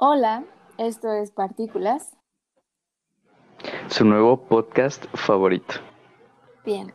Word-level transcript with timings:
Hola, 0.00 0.44
esto 0.76 1.12
es 1.12 1.30
Partículas. 1.32 2.16
Su 3.88 4.04
nuevo 4.04 4.40
podcast 4.46 5.04
favorito. 5.14 5.74
Bien. 6.64 6.92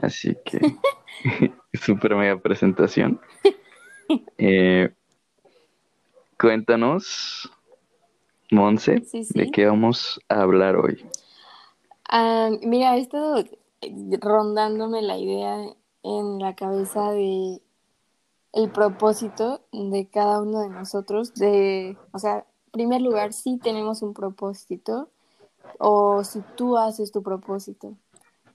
Así 0.00 0.36
que, 0.44 0.60
súper 1.74 2.14
mega 2.14 2.38
presentación. 2.38 3.20
Eh, 4.38 4.94
cuéntanos, 6.38 7.50
Monse, 8.52 9.02
Sí, 9.04 9.24
sí. 9.24 9.38
de 9.38 9.50
qué 9.50 9.66
vamos 9.66 10.20
a 10.28 10.42
hablar 10.42 10.76
hoy. 10.76 11.04
Ah, 12.08 12.50
mira, 12.62 12.96
he 12.96 13.00
estado 13.00 13.44
rondándome 14.20 15.02
la 15.02 15.18
idea 15.18 15.74
en 16.04 16.38
la 16.38 16.54
cabeza 16.54 17.10
de 17.10 17.60
el 18.52 18.70
propósito 18.70 19.60
de 19.72 20.08
cada 20.08 20.40
uno 20.40 20.60
de 20.60 20.70
nosotros. 20.70 21.34
De, 21.34 21.96
o 22.12 22.18
sea, 22.18 22.46
en 22.66 22.72
primer 22.72 23.00
lugar, 23.00 23.32
si 23.32 23.58
tenemos 23.58 24.02
un 24.02 24.14
propósito 24.14 25.10
o 25.78 26.24
si 26.24 26.40
tú 26.56 26.76
haces 26.76 27.12
tu 27.12 27.22
propósito. 27.22 27.96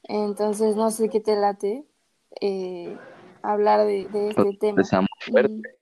Entonces, 0.04 0.76
no 0.76 0.92
sé 0.92 1.10
qué 1.10 1.20
te 1.20 1.36
late 1.36 1.86
eh, 2.42 2.98
hablar 3.42 3.86
de, 3.86 4.08
de 4.10 4.30
este 4.30 4.58
tema. 4.60 4.72
Empezamos 4.72 5.10
fuerte. 5.20 5.78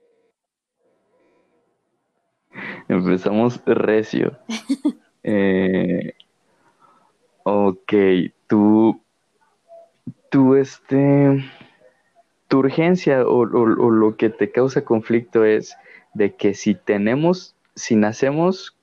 Empezamos 2.88 3.62
recio. 3.66 4.38
Eh, 5.24 6.16
ok, 7.44 7.94
tú, 8.48 9.00
tú, 10.32 10.56
este, 10.56 11.46
tu 12.52 12.58
urgencia 12.60 13.26
o, 13.26 13.44
o- 13.44 13.86
o 13.86 13.90
lo 13.90 14.18
que 14.18 14.30
te 14.30 14.52
causa 14.52 14.84
conflicto 14.84 15.46
es 15.46 15.78
de 16.14 16.36
que 16.36 16.54
si 16.54 16.76
tenemos, 16.76 17.56
si 17.76 17.96
nacemos 17.96 18.76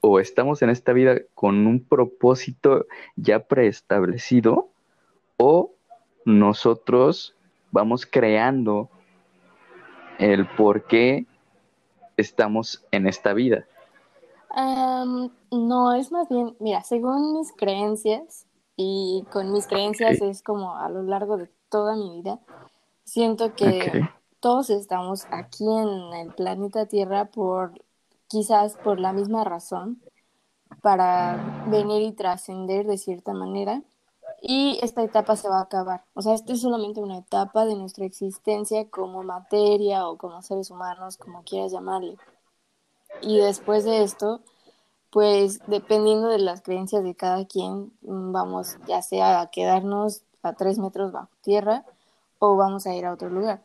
o 0.00 0.18
estamos 0.18 0.60
en 0.62 0.70
esta 0.70 0.92
vida 0.92 1.20
con 1.36 1.68
un 1.68 1.84
propósito 1.84 2.86
ya 3.14 3.38
preestablecido 3.38 4.70
o 5.36 5.70
nosotros 6.24 7.36
vamos 7.70 8.06
creando 8.06 8.88
el 10.18 10.44
por 10.56 10.82
qué 10.88 11.24
estamos 12.16 12.84
en 12.90 13.06
esta 13.06 13.34
vida. 13.34 13.64
Am, 14.50 15.30
no, 15.52 15.94
es 15.94 16.10
más 16.10 16.28
bien, 16.28 16.56
mira, 16.58 16.82
según 16.82 17.34
mis 17.38 17.52
creencias, 17.52 18.46
y 18.76 19.24
con 19.30 19.52
mis 19.52 19.68
creencias 19.68 20.20
es 20.20 20.42
como 20.42 20.76
a 20.76 20.88
lo 20.88 21.04
largo 21.04 21.36
de 21.36 21.48
toda 21.68 21.94
mi 21.94 22.16
vida, 22.16 22.40
siento 23.12 23.54
que 23.54 24.08
todos 24.40 24.70
estamos 24.70 25.26
aquí 25.30 25.64
en 25.64 26.14
el 26.14 26.34
planeta 26.34 26.86
Tierra 26.86 27.26
por 27.26 27.74
quizás 28.26 28.78
por 28.78 28.98
la 28.98 29.12
misma 29.12 29.44
razón, 29.44 30.00
para 30.80 31.66
venir 31.68 32.00
y 32.00 32.12
trascender 32.12 32.86
de 32.86 32.96
cierta 32.96 33.34
manera. 33.34 33.82
Y 34.40 34.78
esta 34.80 35.02
etapa 35.02 35.36
se 35.36 35.50
va 35.50 35.58
a 35.58 35.64
acabar. 35.64 36.04
O 36.14 36.22
sea, 36.22 36.32
esta 36.32 36.54
es 36.54 36.62
solamente 36.62 37.00
una 37.00 37.18
etapa 37.18 37.66
de 37.66 37.76
nuestra 37.76 38.06
existencia 38.06 38.88
como 38.88 39.22
materia 39.22 40.08
o 40.08 40.16
como 40.16 40.40
seres 40.40 40.70
humanos, 40.70 41.18
como 41.18 41.42
quieras 41.42 41.70
llamarle. 41.70 42.16
Y 43.20 43.36
después 43.36 43.84
de 43.84 44.04
esto, 44.04 44.40
pues 45.10 45.60
dependiendo 45.66 46.28
de 46.28 46.38
las 46.38 46.62
creencias 46.62 47.04
de 47.04 47.14
cada 47.14 47.44
quien, 47.44 47.92
vamos 48.00 48.78
ya 48.86 49.02
sea 49.02 49.42
a 49.42 49.50
quedarnos 49.50 50.22
a 50.42 50.54
tres 50.54 50.78
metros 50.78 51.12
bajo 51.12 51.28
tierra 51.42 51.84
o 52.44 52.56
vamos 52.56 52.86
a 52.88 52.94
ir 52.96 53.04
a 53.06 53.12
otro 53.12 53.30
lugar. 53.30 53.62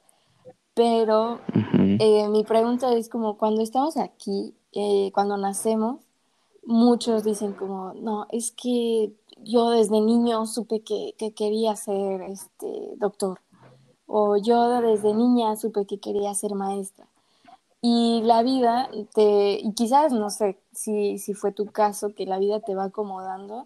Pero 0.76 1.40
eh, 1.74 2.28
mi 2.30 2.44
pregunta 2.44 2.94
es 2.94 3.10
como 3.10 3.36
cuando 3.36 3.64
estamos 3.64 3.98
aquí, 3.98 4.54
eh, 4.72 5.10
cuando 5.16 5.36
nacemos, 5.36 6.02
muchos 6.64 7.24
dicen 7.24 7.54
como, 7.54 7.96
no, 7.96 8.28
es 8.30 8.52
que 8.52 9.14
yo 9.44 9.72
desde 9.72 10.00
niño 10.00 10.46
supe 10.46 10.82
que, 10.82 11.16
que 11.18 11.34
quería 11.34 11.76
ser 11.76 12.22
este 12.22 12.94
doctor 12.98 13.40
o 14.06 14.38
yo 14.38 14.80
desde 14.82 15.12
niña 15.16 15.56
supe 15.56 15.88
que 15.88 15.98
quería 16.00 16.36
ser 16.36 16.54
maestra. 16.54 17.08
Y 17.82 18.22
la 18.26 18.44
vida 18.44 18.90
te, 19.16 19.60
y 19.60 19.74
quizás 19.74 20.14
no 20.14 20.30
sé 20.30 20.60
si, 20.72 21.18
si 21.18 21.34
fue 21.34 21.52
tu 21.52 21.66
caso, 21.66 22.14
que 22.14 22.28
la 22.28 22.38
vida 22.38 22.60
te 22.60 22.76
va 22.76 22.86
acomodando, 22.86 23.66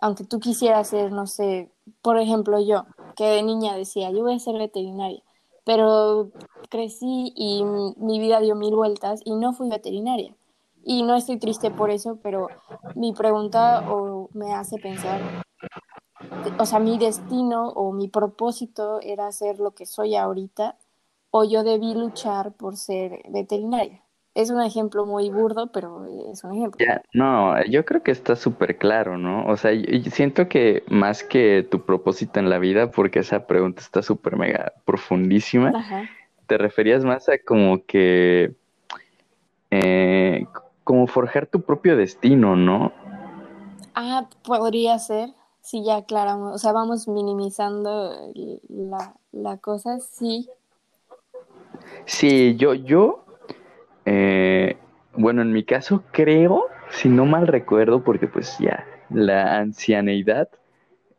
aunque 0.00 0.24
tú 0.24 0.40
quisieras 0.40 0.88
ser, 0.88 1.12
no 1.12 1.26
sé, 1.26 1.70
por 2.02 2.18
ejemplo 2.18 2.60
yo, 2.60 2.86
que 3.16 3.24
de 3.24 3.42
niña 3.42 3.74
decía, 3.76 4.10
yo 4.10 4.22
voy 4.22 4.34
a 4.34 4.38
ser 4.38 4.58
veterinaria, 4.58 5.22
pero 5.64 6.30
crecí 6.68 7.32
y 7.34 7.64
mi, 7.64 8.18
vida 8.18 8.40
dio 8.40 8.54
mil 8.54 8.74
vueltas 8.74 9.20
y 9.24 9.34
no 9.34 9.52
fui 9.52 9.68
veterinaria. 9.68 10.34
Y 10.84 11.02
no 11.02 11.16
estoy 11.16 11.38
triste 11.38 11.70
por 11.72 11.90
eso, 11.90 12.18
pero 12.22 12.48
mi 12.94 13.12
pregunta 13.12 13.90
o 13.90 14.28
me 14.34 14.54
hace 14.54 14.78
pensar, 14.78 15.20
o 16.60 16.66
sea, 16.66 16.78
mi 16.78 16.96
destino 16.96 17.68
o 17.70 17.92
mi 17.92 18.06
propósito 18.06 19.00
era 19.00 19.32
ser 19.32 19.58
lo 19.58 19.72
que 19.72 19.86
soy 19.86 20.14
ahorita 20.14 20.76
o 21.30 21.42
yo 21.42 21.64
debí 21.64 21.92
luchar 21.94 22.52
por 22.52 22.76
ser 22.76 23.22
veterinaria. 23.28 24.05
Es 24.36 24.50
un 24.50 24.60
ejemplo 24.60 25.06
muy 25.06 25.30
burdo, 25.30 25.72
pero 25.72 26.04
es 26.30 26.44
un 26.44 26.52
ejemplo. 26.54 26.84
Ya, 26.84 27.02
no, 27.14 27.64
yo 27.64 27.86
creo 27.86 28.02
que 28.02 28.10
está 28.10 28.36
súper 28.36 28.76
claro, 28.76 29.16
¿no? 29.16 29.46
O 29.46 29.56
sea, 29.56 29.72
yo- 29.72 30.10
siento 30.10 30.46
que 30.46 30.84
más 30.88 31.24
que 31.24 31.66
tu 31.70 31.80
propósito 31.86 32.38
en 32.38 32.50
la 32.50 32.58
vida, 32.58 32.90
porque 32.90 33.20
esa 33.20 33.46
pregunta 33.46 33.80
está 33.80 34.02
súper 34.02 34.36
mega 34.36 34.74
profundísima, 34.84 35.70
Ajá. 35.74 36.04
te 36.46 36.58
referías 36.58 37.02
más 37.02 37.30
a 37.30 37.38
como 37.38 37.86
que, 37.86 38.54
eh, 39.70 40.44
como 40.84 41.06
forjar 41.06 41.46
tu 41.46 41.62
propio 41.62 41.96
destino, 41.96 42.56
¿no? 42.56 42.92
Ah, 43.94 44.28
podría 44.44 44.98
ser, 44.98 45.30
si 45.62 45.82
ya 45.82 45.96
aclaramos, 45.96 46.54
o 46.54 46.58
sea, 46.58 46.72
vamos 46.72 47.08
minimizando 47.08 48.12
la, 48.68 49.14
la 49.32 49.56
cosa, 49.56 49.98
sí. 49.98 50.50
Sí, 52.04 52.54
yo, 52.56 52.74
yo, 52.74 53.25
eh, 54.06 54.76
bueno, 55.14 55.42
en 55.42 55.52
mi 55.52 55.64
caso 55.64 56.04
creo, 56.12 56.66
si 56.90 57.08
no 57.08 57.26
mal 57.26 57.46
recuerdo, 57.46 58.02
porque 58.02 58.26
pues 58.28 58.56
ya 58.58 58.86
la 59.10 59.58
ancianeidad 59.58 60.48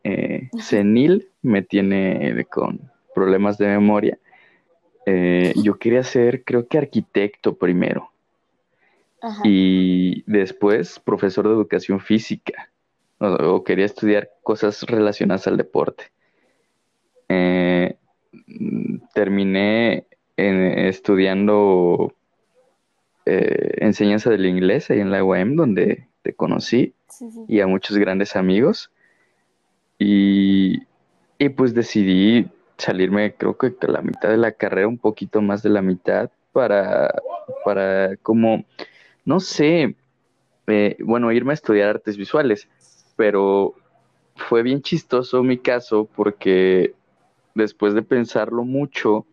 eh, 0.04 0.50
senil 0.58 1.28
me 1.42 1.62
tiene 1.62 2.44
con 2.50 2.90
problemas 3.14 3.58
de 3.58 3.68
memoria. 3.68 4.18
Eh, 5.06 5.54
yo 5.62 5.78
quería 5.78 6.02
ser, 6.02 6.44
creo 6.44 6.66
que 6.66 6.78
arquitecto 6.78 7.56
primero 7.56 8.10
Ajá. 9.22 9.42
y 9.44 10.22
después 10.30 11.00
profesor 11.00 11.46
de 11.48 11.54
educación 11.54 12.00
física 12.00 12.70
o, 13.18 13.26
o 13.26 13.64
quería 13.64 13.86
estudiar 13.86 14.30
cosas 14.42 14.82
relacionadas 14.82 15.46
al 15.46 15.56
deporte. 15.56 16.12
Eh, 17.28 17.96
mm, 18.46 18.96
terminé 19.14 20.06
en- 20.36 20.78
estudiando 20.86 22.12
eh, 23.28 23.74
enseñanza 23.84 24.30
del 24.30 24.46
inglés 24.46 24.90
ahí 24.90 25.00
en 25.00 25.10
la 25.10 25.22
UAM, 25.24 25.56
donde 25.56 26.08
te 26.22 26.32
conocí 26.32 26.94
Sí, 27.08 27.30
sí. 27.30 27.44
y 27.48 27.60
a 27.60 27.66
muchos 27.66 27.96
grandes 27.98 28.36
amigos. 28.36 28.90
Y, 29.98 30.82
y 31.38 31.48
pues 31.50 31.74
decidí 31.74 32.48
salirme, 32.76 33.34
creo 33.34 33.56
que 33.58 33.74
a 33.80 33.86
la 33.90 34.02
mitad 34.02 34.28
de 34.28 34.36
la 34.36 34.52
carrera, 34.52 34.86
un 34.88 34.98
poquito 34.98 35.42
más 35.42 35.62
de 35.62 35.70
la 35.70 35.82
mitad, 35.82 36.30
para, 36.52 37.12
para 37.64 38.16
como, 38.18 38.64
no 39.24 39.40
sé, 39.40 39.96
eh, 40.66 40.96
bueno, 41.00 41.32
irme 41.32 41.52
a 41.52 41.54
estudiar 41.54 41.88
artes 41.90 42.16
visuales, 42.16 42.68
pero 43.16 43.74
fue 44.36 44.62
bien 44.62 44.82
chistoso 44.82 45.42
mi 45.42 45.58
caso 45.58 46.08
porque 46.14 46.94
después 47.54 47.94
de 47.94 48.02
pensarlo 48.02 48.64
mucho, 48.64 49.26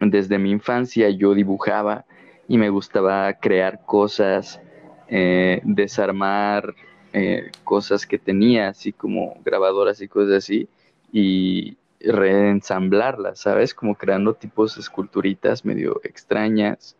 desde 0.00 0.38
mi 0.38 0.50
infancia 0.50 1.08
yo 1.10 1.34
dibujaba 1.34 2.04
y 2.48 2.58
me 2.58 2.68
gustaba 2.68 3.32
crear 3.34 3.84
cosas, 3.84 4.60
eh, 5.08 5.60
desarmar 5.64 6.74
eh, 7.12 7.50
cosas 7.62 8.06
que 8.06 8.18
tenía, 8.18 8.68
así 8.68 8.92
como 8.92 9.40
grabadoras 9.44 10.00
y 10.00 10.08
cosas 10.08 10.34
así, 10.38 10.68
y 11.12 11.76
reensamblarlas, 12.00 13.40
¿sabes? 13.40 13.74
Como 13.74 13.94
creando 13.94 14.34
tipos 14.34 14.74
de 14.74 14.82
esculturitas 14.82 15.64
medio 15.64 16.00
extrañas 16.04 16.96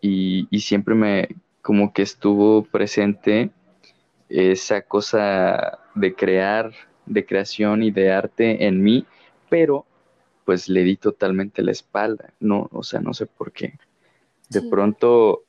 y, 0.00 0.46
y 0.50 0.60
siempre 0.60 0.94
me 0.94 1.28
como 1.62 1.92
que 1.92 2.02
estuvo 2.02 2.62
presente 2.64 3.50
esa 4.28 4.82
cosa 4.82 5.78
de 5.94 6.14
crear, 6.14 6.72
de 7.06 7.26
creación 7.26 7.82
y 7.82 7.90
de 7.90 8.12
arte 8.12 8.66
en 8.66 8.82
mí, 8.82 9.06
pero 9.50 9.84
pues 10.44 10.68
le 10.68 10.82
di 10.82 10.96
totalmente 10.96 11.62
la 11.62 11.72
espalda, 11.72 12.32
no, 12.40 12.68
o 12.72 12.82
sea, 12.82 13.00
no 13.00 13.12
sé 13.12 13.26
por 13.26 13.52
qué. 13.52 13.74
De 14.48 14.60
Sí. 14.60 14.68
pronto, 14.68 15.44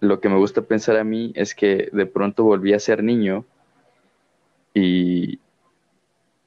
lo 0.00 0.20
que 0.20 0.28
me 0.28 0.36
gusta 0.36 0.62
pensar 0.62 0.96
a 0.96 1.04
mí 1.04 1.32
es 1.34 1.54
que 1.54 1.88
de 1.92 2.06
pronto 2.06 2.44
volví 2.44 2.72
a 2.72 2.78
ser 2.80 3.02
niño 3.02 3.44
y, 4.74 5.38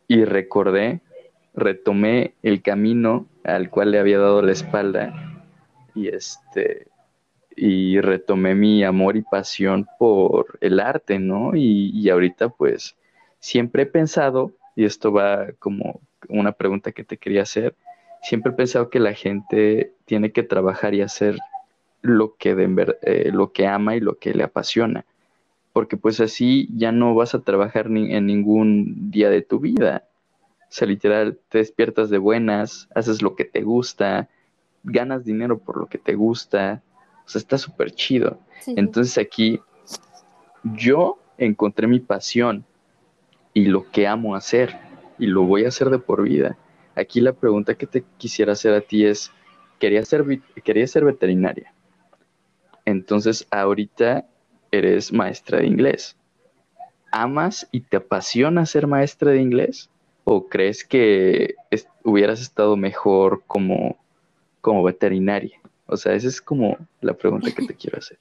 y 0.07 0.25
recordé, 0.25 0.99
retomé 1.55 2.33
el 2.43 2.61
camino 2.61 3.25
al 3.43 3.69
cual 3.69 3.91
le 3.91 3.99
había 3.99 4.19
dado 4.19 4.41
la 4.41 4.51
espalda 4.51 5.43
y 5.95 6.09
este 6.09 6.87
y 7.59 7.99
retomé 8.01 8.53
mi 8.53 8.83
amor 8.83 9.17
y 9.17 9.23
pasión 9.23 9.87
por 9.97 10.59
el 10.61 10.79
arte, 10.79 11.17
¿no? 11.17 11.55
Y, 11.55 11.89
y 11.91 12.09
ahorita 12.09 12.49
pues 12.49 12.95
siempre 13.39 13.83
he 13.83 13.85
pensado, 13.87 14.51
y 14.75 14.85
esto 14.85 15.11
va 15.11 15.47
como 15.57 16.01
una 16.29 16.51
pregunta 16.51 16.91
que 16.91 17.03
te 17.03 17.17
quería 17.17 17.41
hacer, 17.41 17.73
siempre 18.21 18.51
he 18.51 18.55
pensado 18.55 18.91
que 18.91 18.99
la 18.99 19.13
gente 19.13 19.93
tiene 20.05 20.31
que 20.31 20.43
trabajar 20.43 20.93
y 20.93 21.01
hacer 21.01 21.39
lo 22.01 22.35
que, 22.37 22.55
de, 22.55 22.95
eh, 23.01 23.31
lo 23.33 23.51
que 23.51 23.67
ama 23.67 23.95
y 23.95 23.99
lo 23.99 24.17
que 24.17 24.33
le 24.33 24.43
apasiona, 24.43 25.05
porque 25.73 25.97
pues 25.97 26.19
así 26.19 26.69
ya 26.75 26.91
no 26.91 27.15
vas 27.15 27.35
a 27.35 27.41
trabajar 27.41 27.89
ni 27.89 28.13
en 28.13 28.25
ningún 28.25 29.11
día 29.11 29.29
de 29.29 29.41
tu 29.41 29.59
vida. 29.59 30.07
O 30.61 30.69
sea, 30.69 30.87
literal, 30.87 31.39
te 31.49 31.59
despiertas 31.59 32.09
de 32.09 32.17
buenas, 32.17 32.89
haces 32.93 33.21
lo 33.21 33.35
que 33.35 33.45
te 33.45 33.61
gusta, 33.61 34.29
ganas 34.83 35.25
dinero 35.25 35.59
por 35.59 35.77
lo 35.77 35.87
que 35.87 35.97
te 35.97 36.15
gusta, 36.15 36.81
o 37.25 37.29
sea, 37.29 37.39
está 37.39 37.57
súper 37.57 37.91
chido. 37.91 38.39
Entonces 38.65 39.17
aquí 39.17 39.59
yo 40.63 41.19
encontré 41.37 41.87
mi 41.87 41.99
pasión 41.99 42.65
y 43.53 43.65
lo 43.65 43.89
que 43.91 44.07
amo 44.07 44.35
hacer 44.35 44.77
y 45.17 45.27
lo 45.27 45.43
voy 45.43 45.65
a 45.65 45.69
hacer 45.69 45.89
de 45.89 45.99
por 45.99 46.23
vida. 46.23 46.57
Aquí 46.95 47.21
la 47.21 47.33
pregunta 47.33 47.75
que 47.75 47.87
te 47.87 48.03
quisiera 48.17 48.53
hacer 48.53 48.73
a 48.73 48.81
ti 48.81 49.05
es, 49.05 49.31
quería 49.79 50.03
ser, 50.05 50.25
quería 50.63 50.87
ser 50.87 51.05
veterinaria. 51.05 51.73
Entonces 52.87 53.45
ahorita 53.51 54.25
eres 54.71 55.11
maestra 55.11 55.59
de 55.59 55.67
inglés. 55.67 56.15
¿Amas 57.11 57.67
y 57.73 57.81
te 57.81 57.97
apasiona 57.97 58.65
ser 58.65 58.87
maestra 58.87 59.31
de 59.31 59.41
inglés? 59.41 59.89
¿O 60.23 60.47
crees 60.47 60.85
que 60.85 61.55
hubieras 62.05 62.39
estado 62.39 62.77
mejor 62.77 63.43
como, 63.45 63.97
como 64.61 64.83
veterinaria? 64.83 65.59
O 65.85 65.97
sea, 65.97 66.13
esa 66.13 66.29
es 66.29 66.41
como 66.41 66.77
la 67.01 67.13
pregunta 67.13 67.51
que 67.51 67.67
te 67.67 67.75
quiero 67.77 67.97
hacer. 67.97 68.19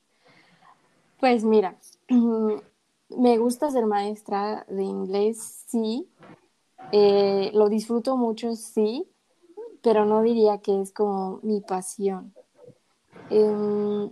Pues 1.20 1.44
mira, 1.44 1.76
me 3.08 3.38
gusta 3.38 3.70
ser 3.70 3.86
maestra 3.86 4.66
de 4.68 4.82
inglés, 4.82 5.64
sí. 5.68 6.08
Eh, 6.90 7.52
lo 7.54 7.68
disfruto 7.68 8.16
mucho, 8.16 8.56
sí, 8.56 9.06
pero 9.80 10.04
no 10.06 10.22
diría 10.22 10.58
que 10.58 10.80
es 10.80 10.92
como 10.92 11.38
mi 11.44 11.60
pasión. 11.60 12.34
Em, 13.30 14.10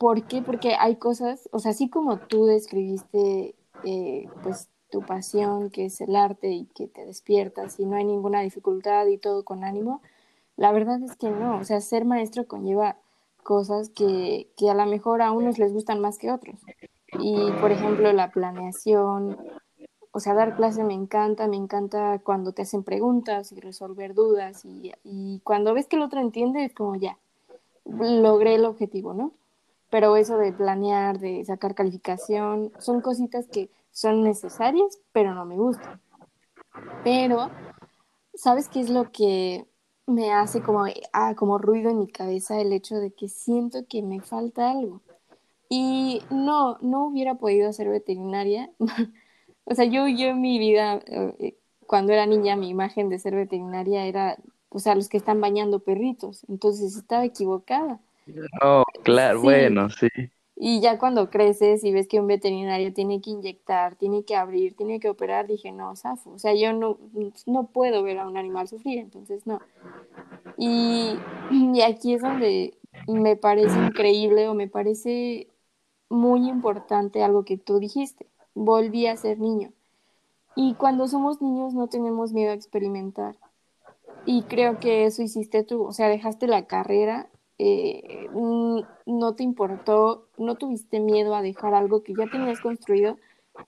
¿Por 0.00 0.22
qué? 0.22 0.40
Porque 0.40 0.76
hay 0.76 0.96
cosas, 0.96 1.46
o 1.52 1.58
sea, 1.58 1.72
así 1.72 1.90
como 1.90 2.16
tú 2.16 2.46
describiste, 2.46 3.54
eh, 3.84 4.28
pues 4.42 4.70
tu 4.90 5.02
pasión, 5.02 5.68
que 5.68 5.84
es 5.84 6.00
el 6.00 6.16
arte 6.16 6.48
y 6.48 6.64
que 6.74 6.86
te 6.86 7.04
despiertas 7.04 7.78
y 7.78 7.84
no 7.84 7.96
hay 7.96 8.04
ninguna 8.04 8.40
dificultad 8.40 9.06
y 9.08 9.18
todo 9.18 9.44
con 9.44 9.62
ánimo, 9.62 10.00
la 10.56 10.72
verdad 10.72 11.02
es 11.02 11.16
que 11.16 11.28
no, 11.28 11.58
o 11.58 11.64
sea, 11.64 11.82
ser 11.82 12.06
maestro 12.06 12.46
conlleva 12.46 12.96
cosas 13.42 13.90
que, 13.90 14.48
que 14.56 14.70
a 14.70 14.74
lo 14.74 14.86
mejor 14.86 15.20
a 15.20 15.32
unos 15.32 15.58
les 15.58 15.74
gustan 15.74 16.00
más 16.00 16.16
que 16.16 16.32
otros. 16.32 16.58
Y, 17.18 17.50
por 17.60 17.70
ejemplo, 17.70 18.10
la 18.14 18.30
planeación, 18.30 19.36
o 20.12 20.20
sea, 20.20 20.32
dar 20.32 20.56
clase 20.56 20.82
me 20.82 20.94
encanta, 20.94 21.46
me 21.46 21.56
encanta 21.56 22.20
cuando 22.24 22.52
te 22.52 22.62
hacen 22.62 22.84
preguntas 22.84 23.52
y 23.52 23.60
resolver 23.60 24.14
dudas 24.14 24.64
y, 24.64 24.92
y 25.04 25.40
cuando 25.44 25.74
ves 25.74 25.88
que 25.88 25.96
el 25.96 26.02
otro 26.02 26.20
entiende, 26.20 26.64
es 26.64 26.72
como 26.72 26.96
ya, 26.96 27.18
logré 27.84 28.54
el 28.54 28.64
objetivo, 28.64 29.12
¿no? 29.12 29.32
Pero 29.90 30.16
eso 30.16 30.38
de 30.38 30.52
planear, 30.52 31.18
de 31.18 31.44
sacar 31.44 31.74
calificación, 31.74 32.72
son 32.78 33.00
cositas 33.00 33.46
que 33.48 33.70
son 33.90 34.22
necesarias, 34.22 34.98
pero 35.12 35.34
no 35.34 35.44
me 35.44 35.56
gustan. 35.56 36.00
Pero, 37.02 37.50
¿sabes 38.34 38.68
qué 38.68 38.80
es 38.80 38.88
lo 38.88 39.10
que 39.10 39.66
me 40.06 40.32
hace 40.32 40.62
como, 40.62 40.84
ah, 41.12 41.34
como 41.34 41.58
ruido 41.58 41.90
en 41.90 41.98
mi 41.98 42.06
cabeza? 42.06 42.60
El 42.60 42.72
hecho 42.72 42.96
de 42.96 43.12
que 43.12 43.28
siento 43.28 43.86
que 43.88 44.02
me 44.02 44.20
falta 44.20 44.70
algo. 44.70 45.02
Y 45.68 46.22
no, 46.30 46.78
no 46.80 47.06
hubiera 47.06 47.34
podido 47.34 47.72
ser 47.72 47.88
veterinaria. 47.88 48.70
o 49.64 49.74
sea, 49.74 49.84
yo, 49.86 50.06
yo 50.08 50.28
en 50.28 50.40
mi 50.40 50.58
vida, 50.58 51.00
eh, 51.06 51.56
cuando 51.86 52.12
era 52.12 52.26
niña, 52.26 52.56
mi 52.56 52.68
imagen 52.68 53.08
de 53.08 53.18
ser 53.18 53.34
veterinaria 53.34 54.06
era, 54.06 54.38
o 54.68 54.78
sea, 54.78 54.94
los 54.94 55.08
que 55.08 55.16
están 55.16 55.40
bañando 55.40 55.80
perritos. 55.80 56.44
Entonces 56.48 56.96
estaba 56.96 57.24
equivocada 57.24 58.00
Oh, 58.62 58.84
claro, 59.02 59.40
bueno, 59.40 59.88
sí. 59.90 60.08
Y 60.62 60.80
ya 60.82 60.98
cuando 60.98 61.30
creces 61.30 61.84
y 61.84 61.90
ves 61.90 62.06
que 62.06 62.20
un 62.20 62.26
veterinario 62.26 62.92
tiene 62.92 63.22
que 63.22 63.30
inyectar, 63.30 63.96
tiene 63.96 64.24
que 64.24 64.36
abrir, 64.36 64.76
tiene 64.76 65.00
que 65.00 65.08
operar, 65.08 65.46
dije, 65.46 65.72
no, 65.72 65.96
Safo, 65.96 66.32
o 66.32 66.38
sea, 66.38 66.54
yo 66.54 66.74
no, 66.74 66.98
no 67.46 67.68
puedo 67.68 68.02
ver 68.02 68.18
a 68.18 68.28
un 68.28 68.36
animal 68.36 68.68
sufrir, 68.68 68.98
entonces 68.98 69.46
no. 69.46 69.62
Y, 70.58 71.18
y 71.50 71.80
aquí 71.80 72.12
es 72.12 72.20
donde 72.20 72.74
me 73.08 73.36
parece 73.36 73.78
increíble 73.78 74.48
o 74.48 74.54
me 74.54 74.68
parece 74.68 75.48
muy 76.10 76.46
importante 76.46 77.22
algo 77.22 77.46
que 77.46 77.56
tú 77.56 77.78
dijiste, 77.78 78.26
volví 78.54 79.06
a 79.06 79.16
ser 79.16 79.38
niño. 79.38 79.72
Y 80.56 80.74
cuando 80.74 81.08
somos 81.08 81.40
niños 81.40 81.72
no 81.72 81.86
tenemos 81.86 82.34
miedo 82.34 82.50
a 82.50 82.54
experimentar. 82.54 83.36
Y 84.26 84.42
creo 84.42 84.78
que 84.78 85.06
eso 85.06 85.22
hiciste 85.22 85.64
tú, 85.64 85.84
o 85.84 85.92
sea, 85.92 86.08
dejaste 86.08 86.46
la 86.46 86.66
carrera 86.66 87.30
eh, 87.62 88.30
no 88.32 89.34
te 89.34 89.42
importó, 89.42 90.28
no 90.38 90.54
tuviste 90.54 90.98
miedo 90.98 91.34
a 91.34 91.42
dejar 91.42 91.74
algo 91.74 92.02
que 92.02 92.14
ya 92.14 92.26
tenías 92.26 92.58
construido 92.60 93.18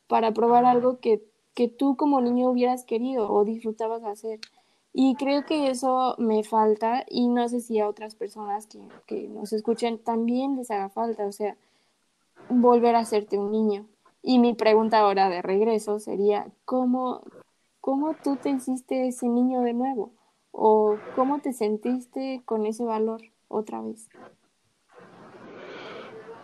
para 0.06 0.32
probar 0.32 0.64
algo 0.64 0.98
que, 0.98 1.22
que 1.52 1.68
tú 1.68 1.96
como 1.96 2.22
niño 2.22 2.48
hubieras 2.48 2.84
querido 2.84 3.30
o 3.30 3.44
disfrutabas 3.44 4.02
hacer. 4.04 4.40
Y 4.94 5.14
creo 5.16 5.44
que 5.44 5.68
eso 5.68 6.14
me 6.16 6.42
falta 6.42 7.04
y 7.06 7.28
no 7.28 7.46
sé 7.50 7.60
si 7.60 7.80
a 7.80 7.88
otras 7.88 8.14
personas 8.14 8.66
que, 8.66 8.80
que 9.06 9.28
nos 9.28 9.52
escuchen 9.52 9.98
también 9.98 10.56
les 10.56 10.70
haga 10.70 10.88
falta, 10.88 11.26
o 11.26 11.32
sea, 11.32 11.58
volver 12.48 12.94
a 12.94 13.04
serte 13.04 13.38
un 13.38 13.52
niño. 13.52 13.86
Y 14.22 14.38
mi 14.38 14.54
pregunta 14.54 15.00
ahora 15.00 15.28
de 15.28 15.42
regreso 15.42 15.98
sería, 15.98 16.46
¿cómo, 16.64 17.20
cómo 17.82 18.14
tú 18.14 18.36
te 18.36 18.48
hiciste 18.48 19.06
ese 19.06 19.28
niño 19.28 19.60
de 19.60 19.74
nuevo? 19.74 20.12
¿O 20.50 20.96
cómo 21.14 21.40
te 21.40 21.52
sentiste 21.52 22.40
con 22.46 22.64
ese 22.64 22.84
valor? 22.84 23.20
Otra 23.52 23.80
vez? 23.80 24.08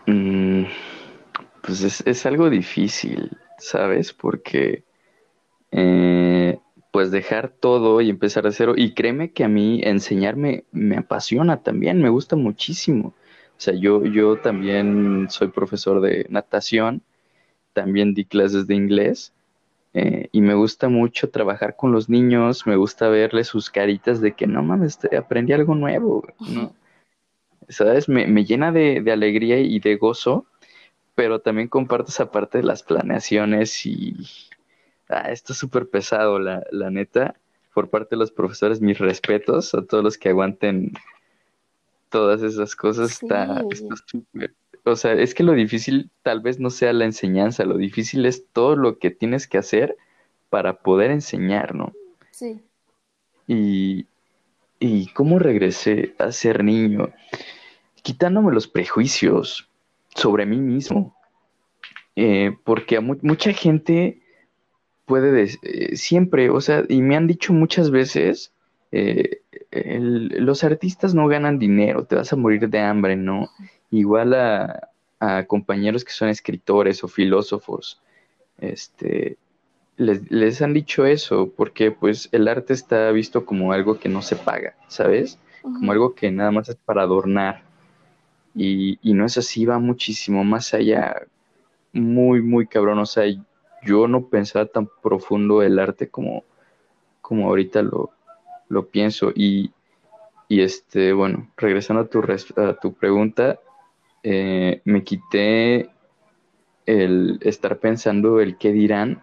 Mm, 0.07 0.65
pues 1.63 2.03
es, 2.07 2.27
algo 2.27 2.49
difícil, 2.51 3.37
¿sabes? 3.59 4.13
Porque 4.13 4.85
eh, 5.71 6.59
pues 6.93 7.11
dejar 7.11 7.51
todo 7.51 8.01
y 8.01 8.11
empezar 8.11 8.47
a 8.47 8.53
cero, 8.53 8.75
y 8.77 8.95
créeme 8.95 9.33
que 9.33 9.45
a 9.45 9.49
mí 9.49 9.81
enseñarme 9.85 10.65
me 10.73 10.97
apasiona 10.97 11.63
también, 11.63 12.01
me 12.01 12.09
gusta 12.09 12.37
muchísimo. 12.37 13.09
O 13.09 13.61
sea, 13.61 13.75
yo, 13.75 14.05
yo 14.05 14.39
también 14.39 15.27
soy 15.31 15.49
profesor 15.49 16.01
de 16.01 16.27
natación, 16.31 17.03
también 17.73 18.15
di 18.15 18.25
clases 18.25 18.67
de 18.67 18.75
inglés. 18.75 19.33
Eh, 19.95 20.29
y 20.33 20.43
me 20.43 20.55
gusta 20.55 20.89
mucho 20.89 21.31
trabajar 21.31 21.75
con 21.75 21.93
los 21.93 22.09
niños, 22.09 22.67
me 22.67 22.77
gusta 22.77 23.09
verles 23.09 23.49
sus 23.49 23.71
caritas 23.71 24.21
de 24.21 24.33
que 24.33 24.47
no 24.47 24.63
mames, 24.63 24.99
aprendí 25.19 25.53
algo 25.55 25.75
nuevo, 25.75 26.25
¿no? 26.41 26.73
¿Sabes? 27.69 28.09
Me, 28.09 28.45
llena 28.45 28.73
de, 28.73 29.03
alegría 29.11 29.59
y 29.61 29.79
de 29.81 29.97
gozo, 29.97 30.47
pero 31.15 31.41
también 31.41 31.69
comparto 31.69 32.11
esa 32.11 32.31
parte 32.31 32.59
de 32.59 32.65
las 32.65 32.83
planeaciones 32.83 33.85
y 33.87 34.17
ah, 35.09 35.31
esto 35.31 35.53
es 35.53 35.59
súper 35.59 35.89
pesado, 35.89 36.39
la, 36.39 36.63
neta. 36.91 37.35
Por 37.75 37.91
parte 37.91 38.17
de 38.17 38.21
los 38.21 38.33
profesores, 38.33 38.81
mis 38.81 38.99
respetos 38.99 39.75
a 39.75 39.83
todos 39.83 40.03
los 40.03 40.19
que 40.19 40.31
aguanten 40.31 40.93
todas 42.09 42.43
esas 42.43 42.75
cosas. 42.75 43.23
Está 43.23 43.63
súper. 44.07 44.55
O 44.85 44.97
sea, 44.97 45.13
es 45.13 45.35
que 45.35 45.43
lo 45.43 45.53
difícil 45.53 46.11
tal 46.23 46.41
vez 46.41 46.59
no 46.59 46.71
sea 46.71 46.93
la 46.93 47.05
enseñanza, 47.05 47.65
lo 47.65 47.77
difícil 47.77 48.25
es 48.27 48.47
todo 48.53 48.75
lo 48.75 48.99
que 48.99 49.11
tienes 49.11 49.47
que 49.47 49.59
hacer 49.59 49.97
para 50.51 50.79
poder 50.79 51.11
enseñar, 51.11 51.75
¿no? 51.75 51.93
Sí. 52.31 52.61
Y, 53.47 54.07
y 54.81 55.09
cómo 55.09 55.39
regresé 55.39 56.15
a 56.19 56.33
ser 56.33 56.65
niño 56.65 57.13
quitándome 58.03 58.53
los 58.53 58.69
prejuicios 58.69 59.69
sobre 60.15 60.47
mí 60.47 60.59
mismo. 60.59 61.15
Eh, 62.17 62.57
porque 62.65 62.97
a 62.97 63.01
mucha 63.01 63.53
gente 63.53 64.21
puede, 65.05 65.49
eh, 65.63 65.97
siempre, 65.97 66.51
o 66.51 66.61
sea, 66.61 66.85
y 66.89 67.01
me 67.01 67.17
han 67.17 67.27
dicho 67.27 67.53
muchas 67.53 67.91
veces, 67.91 68.53
eh, 68.91 69.41
los 69.71 70.65
artistas 70.65 71.15
no 71.15 71.29
ganan 71.29 71.59
dinero, 71.59 72.05
te 72.05 72.17
vas 72.17 72.33
a 72.33 72.37
morir 72.37 72.69
de 72.69 72.81
hambre, 72.81 73.15
¿no? 73.17 73.51
Igual 73.91 74.35
a, 74.35 74.89
a 75.21 75.45
compañeros 75.45 76.05
que 76.05 76.13
son 76.13 76.29
escritores 76.29 77.05
o 77.05 77.09
filósofos, 77.09 78.01
este, 78.59 79.37
les, 79.97 80.31
les, 80.31 80.63
han 80.63 80.75
dicho 80.75 81.07
eso, 81.07 81.53
porque 81.57 81.91
pues 81.91 82.29
el 82.33 82.49
arte 82.49 82.73
está 82.73 83.11
visto 83.11 83.45
como 83.45 83.73
algo 83.73 83.99
que 83.99 84.09
no 84.09 84.23
se 84.23 84.37
paga, 84.37 84.75
¿sabes? 84.89 85.39
Como 85.63 85.93
algo 85.93 86.15
que 86.15 86.31
nada 86.31 86.51
más 86.51 86.69
es 86.69 86.77
para 86.77 87.03
adornar. 87.03 87.63
Y, 88.61 88.99
no 89.15 89.25
es 89.25 89.39
así, 89.39 89.65
va 89.65 89.79
muchísimo 89.79 90.43
más 90.43 90.75
allá, 90.75 91.23
muy, 91.93 92.43
muy 92.43 92.67
cabrón. 92.67 92.99
O 92.99 93.07
sea, 93.07 93.25
yo 93.85 94.09
no 94.09 94.27
pensaba 94.27 94.67
tan 94.67 94.89
profundo 95.01 95.63
el 95.63 95.79
arte 95.79 96.09
como, 96.09 96.45
como 97.21 97.49
ahorita 97.49 97.83
lo, 97.83 98.11
lo 98.69 98.87
pienso. 98.89 99.31
Y, 99.35 99.71
y, 100.49 100.63
este, 100.63 101.13
bueno, 101.13 101.49
regresando 101.57 102.03
a 102.03 102.07
tu, 102.07 102.21
a 102.61 102.75
tu 102.75 102.95
pregunta, 102.95 103.61
eh, 104.25 104.83
me 104.85 105.05
quité 105.05 105.91
el 106.87 107.39
estar 107.43 107.79
pensando 107.79 108.41
el 108.41 108.57
qué 108.59 108.73
dirán, 108.73 109.23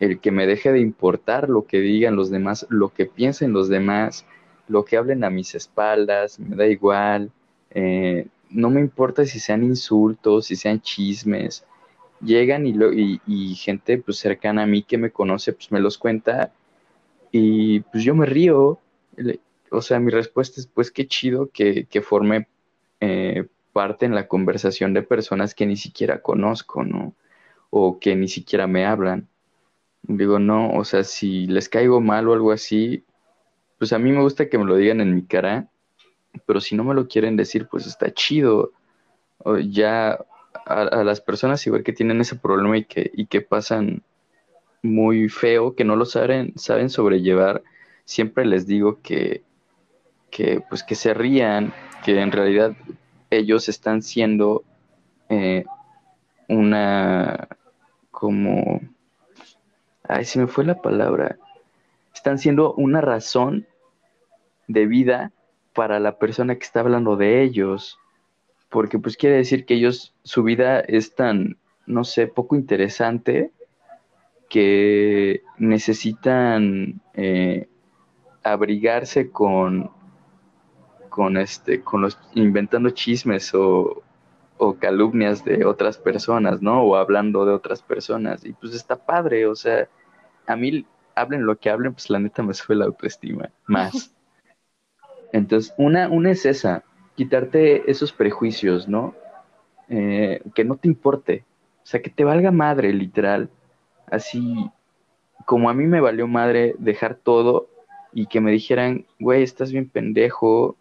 el 0.00 0.20
que 0.20 0.30
me 0.30 0.46
deje 0.46 0.72
de 0.72 0.80
importar 0.80 1.48
lo 1.48 1.66
que 1.66 1.80
digan 1.80 2.16
los 2.16 2.30
demás, 2.30 2.66
lo 2.70 2.94
que 2.94 3.06
piensen 3.06 3.52
los 3.52 3.68
demás, 3.68 4.24
lo 4.68 4.84
que 4.84 4.96
hablen 4.96 5.24
a 5.24 5.30
mis 5.30 5.54
espaldas, 5.54 6.38
me 6.38 6.56
da 6.56 6.66
igual. 6.66 7.30
Eh, 7.78 8.26
no 8.48 8.70
me 8.70 8.80
importa 8.80 9.26
si 9.26 9.38
sean 9.38 9.62
insultos, 9.62 10.46
si 10.46 10.56
sean 10.56 10.80
chismes. 10.80 11.66
Llegan 12.22 12.66
y, 12.66 12.72
lo, 12.72 12.90
y, 12.90 13.54
gente 13.56 13.98
pues 13.98 14.16
cercana 14.16 14.62
a 14.62 14.66
mí 14.66 14.82
que 14.82 14.96
me 14.96 15.10
conoce 15.10 15.52
pues 15.52 15.70
me 15.70 15.80
los 15.80 15.98
cuenta 15.98 16.54
y 17.30 17.80
pues 17.80 18.02
yo 18.02 18.14
me 18.14 18.24
río. 18.24 18.78
O 19.70 19.82
sea, 19.82 20.00
mi 20.00 20.10
respuesta 20.10 20.58
es 20.58 20.66
pues 20.66 20.90
qué 20.90 21.06
chido 21.06 21.50
que, 21.52 21.84
que 21.84 22.00
forme 22.00 22.48
eh, 23.00 23.46
parte 23.74 24.06
en 24.06 24.14
la 24.14 24.26
conversación 24.26 24.94
de 24.94 25.02
personas 25.02 25.54
que 25.54 25.66
ni 25.66 25.76
siquiera 25.76 26.22
conozco, 26.22 26.82
¿no? 26.82 27.14
O 27.68 27.98
que 27.98 28.16
ni 28.16 28.28
siquiera 28.28 28.66
me 28.66 28.86
hablan. 28.86 29.28
Digo, 30.02 30.38
no, 30.38 30.70
o 30.72 30.84
sea, 30.86 31.04
si 31.04 31.46
les 31.46 31.68
caigo 31.68 32.00
mal 32.00 32.26
o 32.28 32.32
algo 32.32 32.52
así, 32.52 33.04
pues 33.78 33.92
a 33.92 33.98
mí 33.98 34.12
me 34.12 34.22
gusta 34.22 34.48
que 34.48 34.56
me 34.56 34.64
lo 34.64 34.76
digan 34.76 35.02
en 35.02 35.14
mi 35.14 35.22
cara, 35.24 35.68
pero 36.46 36.60
si 36.60 36.76
no 36.76 36.84
me 36.84 36.94
lo 36.94 37.08
quieren 37.08 37.36
decir, 37.36 37.68
pues 37.68 37.86
está 37.86 38.12
chido. 38.12 38.72
Ya 39.70 40.18
a, 40.66 41.04
las 41.04 41.20
personas 41.20 41.66
igual 41.66 41.82
que 41.82 41.92
tienen 41.92 42.20
ese 42.20 42.36
problema 42.36 42.78
y 42.78 42.84
que, 42.84 43.10
y 43.14 43.26
que 43.26 43.40
pasan 43.40 44.02
muy 44.82 45.28
feo, 45.28 45.74
que 45.74 45.84
no 45.84 45.96
lo 45.96 46.04
saben, 46.04 46.52
saben 46.56 46.90
sobrellevar, 46.90 47.62
siempre 48.04 48.44
les 48.44 48.66
digo 48.66 49.00
que, 49.02 49.42
que, 50.30 50.62
pues 50.68 50.82
que 50.82 50.94
se 50.94 51.14
rían, 51.14 51.72
que 52.04 52.20
en 52.20 52.32
realidad 52.32 52.76
ellos 53.30 53.68
están 53.68 54.02
siendo 54.02 54.64
eh, 55.28 55.64
una 56.48 57.48
como 58.10 58.80
ay 60.04 60.24
se 60.24 60.38
me 60.38 60.46
fue 60.46 60.64
la 60.64 60.80
palabra 60.80 61.36
están 62.14 62.38
siendo 62.38 62.72
una 62.74 63.00
razón 63.00 63.66
de 64.68 64.86
vida 64.86 65.32
para 65.76 66.00
la 66.00 66.18
persona 66.18 66.56
que 66.56 66.64
está 66.64 66.80
hablando 66.80 67.16
de 67.16 67.42
ellos 67.42 68.00
porque 68.68 68.98
pues 68.98 69.16
quiere 69.16 69.36
decir 69.36 69.64
que 69.64 69.74
ellos 69.74 70.14
su 70.24 70.42
vida 70.42 70.80
es 70.80 71.14
tan 71.14 71.58
no 71.86 72.02
sé 72.02 72.26
poco 72.26 72.56
interesante 72.56 73.52
que 74.48 75.42
necesitan 75.58 77.00
eh, 77.14 77.68
abrigarse 78.42 79.30
con 79.30 79.90
con 81.16 81.38
este, 81.38 81.80
con 81.80 82.02
los 82.02 82.18
inventando 82.34 82.90
chismes 82.90 83.54
o, 83.54 84.02
calumnias 84.78 85.44
de 85.46 85.64
otras 85.64 85.96
personas, 85.96 86.60
¿no? 86.60 86.82
O 86.82 86.96
hablando 86.96 87.46
de 87.46 87.52
otras 87.52 87.80
personas. 87.80 88.44
Y 88.44 88.52
pues 88.52 88.74
está 88.74 88.96
padre, 88.96 89.46
o 89.46 89.54
sea, 89.54 89.88
a 90.46 90.56
mí 90.56 90.84
hablen 91.14 91.46
lo 91.46 91.56
que 91.56 91.70
hablen, 91.70 91.94
pues 91.94 92.10
la 92.10 92.18
neta 92.18 92.42
me 92.42 92.52
sube 92.52 92.76
la 92.76 92.84
autoestima, 92.84 93.50
más. 93.66 94.14
Entonces, 95.36 95.74
una, 95.76 96.08
una 96.08 96.30
es 96.30 96.46
esa, 96.46 96.82
quitarte 97.14 97.90
esos 97.90 98.12
prejuicios, 98.12 98.88
¿no? 98.88 99.14
Eh, 99.88 100.40
que 100.54 100.64
no 100.64 100.76
te 100.76 100.88
importe, 100.88 101.44
o 101.82 101.86
sea, 101.86 102.00
que 102.00 102.10
te 102.10 102.24
valga 102.24 102.50
madre, 102.50 102.92
literal. 102.92 103.50
Así 104.10 104.70
como 105.44 105.68
a 105.68 105.74
mí 105.74 105.86
me 105.86 106.00
valió 106.00 106.26
madre 106.26 106.74
dejar 106.78 107.16
todo 107.16 107.68
y 108.12 108.26
que 108.26 108.40
me 108.40 108.50
dijeran, 108.50 109.04
güey, 109.20 109.42
estás 109.42 109.72
bien 109.72 109.88
pendejo, 109.88 110.76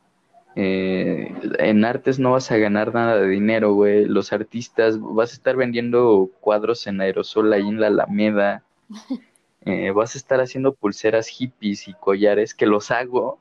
eh, 0.55 1.33
en 1.59 1.83
artes 1.83 2.17
no 2.17 2.31
vas 2.31 2.49
a 2.49 2.57
ganar 2.57 2.93
nada 2.93 3.17
de 3.17 3.27
dinero, 3.27 3.73
güey. 3.73 4.05
Los 4.05 4.31
artistas, 4.31 4.97
vas 5.01 5.31
a 5.31 5.35
estar 5.35 5.57
vendiendo 5.57 6.29
cuadros 6.39 6.87
en 6.87 7.01
aerosol 7.01 7.51
ahí 7.51 7.67
en 7.67 7.81
la 7.81 7.87
Alameda. 7.87 8.63
Eh, 9.67 9.89
vas 9.89 10.13
a 10.13 10.19
estar 10.19 10.39
haciendo 10.41 10.75
pulseras 10.75 11.27
hippies 11.27 11.87
y 11.87 11.95
collares 11.95 12.53
que 12.53 12.67
los 12.67 12.91
hago 12.91 13.39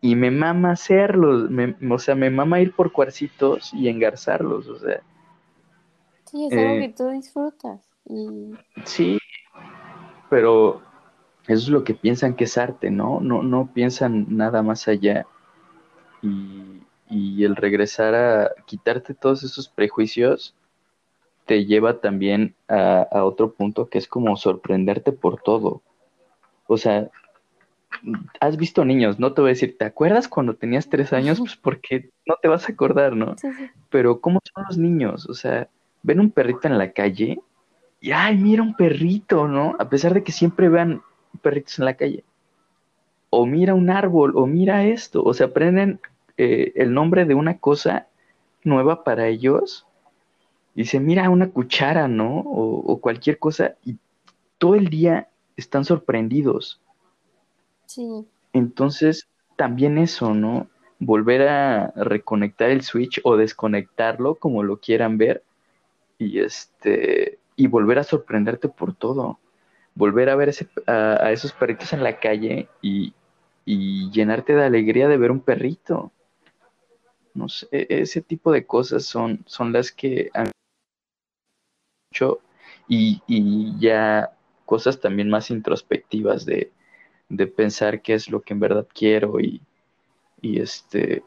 y 0.00 0.16
me 0.16 0.30
mama 0.30 0.72
hacerlos. 0.72 1.50
o 1.90 1.98
sea, 1.98 2.14
me 2.14 2.30
mama 2.30 2.60
ir 2.60 2.72
por 2.74 2.92
cuarcitos 2.92 3.72
y 3.74 3.88
engarzarlos, 3.88 4.68
o 4.68 4.78
sea. 4.78 5.02
Sí, 6.24 6.46
es 6.46 6.52
algo 6.52 6.74
eh, 6.74 6.80
que 6.80 6.94
tú 6.96 7.08
disfrutas. 7.08 7.80
Sí, 8.84 9.18
pero 10.28 10.82
eso 11.46 11.62
es 11.62 11.68
lo 11.68 11.84
que 11.84 11.94
piensan 11.94 12.34
que 12.34 12.44
es 12.44 12.56
arte, 12.56 12.90
¿no? 12.90 13.20
No, 13.20 13.42
no 13.42 13.72
piensan 13.72 14.26
nada 14.36 14.62
más 14.62 14.88
allá 14.88 15.26
y, 16.22 17.44
el 17.44 17.56
regresar 17.56 18.14
a 18.14 18.50
quitarte 18.66 19.14
todos 19.14 19.42
esos 19.42 19.68
prejuicios 19.68 20.54
te 21.46 21.64
lleva 21.64 22.00
también 22.00 22.54
a, 22.68 23.24
otro 23.24 23.52
punto 23.52 23.88
que 23.88 23.98
es 23.98 24.06
como 24.06 24.36
sorprenderte 24.36 25.10
por 25.10 25.42
todo. 25.42 25.82
O 26.68 26.76
sea, 26.76 27.10
has 28.40 28.56
visto 28.56 28.84
niños, 28.84 29.18
no 29.18 29.32
te 29.32 29.40
voy 29.40 29.50
a 29.50 29.54
decir, 29.54 29.76
¿te 29.78 29.84
acuerdas 29.84 30.28
cuando 30.28 30.54
tenías 30.54 30.88
tres 30.88 31.12
años? 31.12 31.38
Pues 31.38 31.56
porque 31.56 32.10
no 32.26 32.36
te 32.40 32.48
vas 32.48 32.68
a 32.68 32.72
acordar, 32.72 33.14
¿no? 33.16 33.36
Pero 33.90 34.20
¿cómo 34.20 34.40
son 34.54 34.64
los 34.68 34.78
niños? 34.78 35.28
O 35.28 35.34
sea, 35.34 35.68
ven 36.02 36.20
un 36.20 36.30
perrito 36.30 36.68
en 36.68 36.78
la 36.78 36.92
calle 36.92 37.40
y, 38.00 38.12
ay, 38.12 38.36
mira 38.36 38.62
un 38.62 38.74
perrito, 38.74 39.48
¿no? 39.48 39.76
A 39.78 39.88
pesar 39.88 40.14
de 40.14 40.22
que 40.22 40.32
siempre 40.32 40.68
vean 40.68 41.02
perritos 41.42 41.78
en 41.78 41.84
la 41.84 41.94
calle 41.94 42.24
o 43.30 43.46
mira 43.46 43.74
un 43.74 43.90
árbol, 43.90 44.32
o 44.36 44.46
mira 44.46 44.84
esto, 44.84 45.22
o 45.22 45.32
se 45.32 45.44
aprenden 45.44 46.00
eh, 46.36 46.72
el 46.74 46.92
nombre 46.92 47.24
de 47.24 47.34
una 47.34 47.58
cosa 47.58 48.08
nueva 48.64 49.04
para 49.04 49.28
ellos. 49.28 49.86
Y 50.74 50.84
se 50.84 51.00
mira 51.00 51.30
una 51.30 51.50
cuchara, 51.50 52.08
¿no? 52.08 52.38
O, 52.38 53.00
cualquier 53.00 53.38
cosa, 53.38 53.76
y 53.84 53.96
todo 54.58 54.74
el 54.74 54.88
día 54.88 55.28
están 55.56 55.84
sorprendidos. 55.84 56.80
Sí. 57.90 58.26
Entonces, 58.52 59.28
también 59.56 59.98
eso, 59.98 60.34
¿no? 60.34 60.68
Volver 60.98 61.48
a 61.48 61.92
reconectar 61.96 62.70
el 62.70 62.82
switch 62.82 63.20
o 63.24 63.36
desconectarlo, 63.36 64.36
como 64.36 64.62
lo 64.62 64.78
quieran 64.78 65.18
ver, 65.18 65.42
y 66.18 66.40
este, 66.40 67.38
y 67.56 67.66
volver 67.66 67.98
a 67.98 68.04
sorprenderte 68.04 68.68
por 68.68 68.94
todo 68.94 69.38
volver 69.94 70.30
a 70.30 70.36
ver 70.36 70.50
a, 70.86 71.32
esos 71.32 71.52
perritos 71.52 71.92
en 71.92 72.02
la 72.02 72.18
calle 72.18 72.68
y, 72.80 73.12
y 73.64 74.10
llenarte 74.10 74.54
de 74.54 74.64
alegría 74.64 75.08
de 75.08 75.16
ver 75.16 75.30
un 75.30 75.40
perrito. 75.40 76.12
No 77.34 77.48
sé, 77.48 77.68
e, 77.70 77.86
ese 77.88 78.22
tipo 78.22 78.52
de 78.52 78.66
cosas 78.66 79.04
son, 79.04 79.42
son 79.46 79.72
las 79.72 79.92
que 79.92 80.30
han 80.34 80.50
hecho 82.12 82.40
y, 82.88 83.22
y 83.26 83.78
ya 83.78 84.32
cosas 84.66 85.00
también 85.00 85.28
más 85.28 85.50
introspectivas 85.50 86.46
de, 86.46 86.72
de, 87.30 87.46
pensar 87.46 88.02
qué 88.02 88.14
es 88.14 88.28
lo 88.28 88.42
que 88.42 88.52
en 88.52 88.60
verdad 88.60 88.86
quiero 88.92 89.40
y, 89.40 89.62
y 90.42 90.60
este 90.60 91.22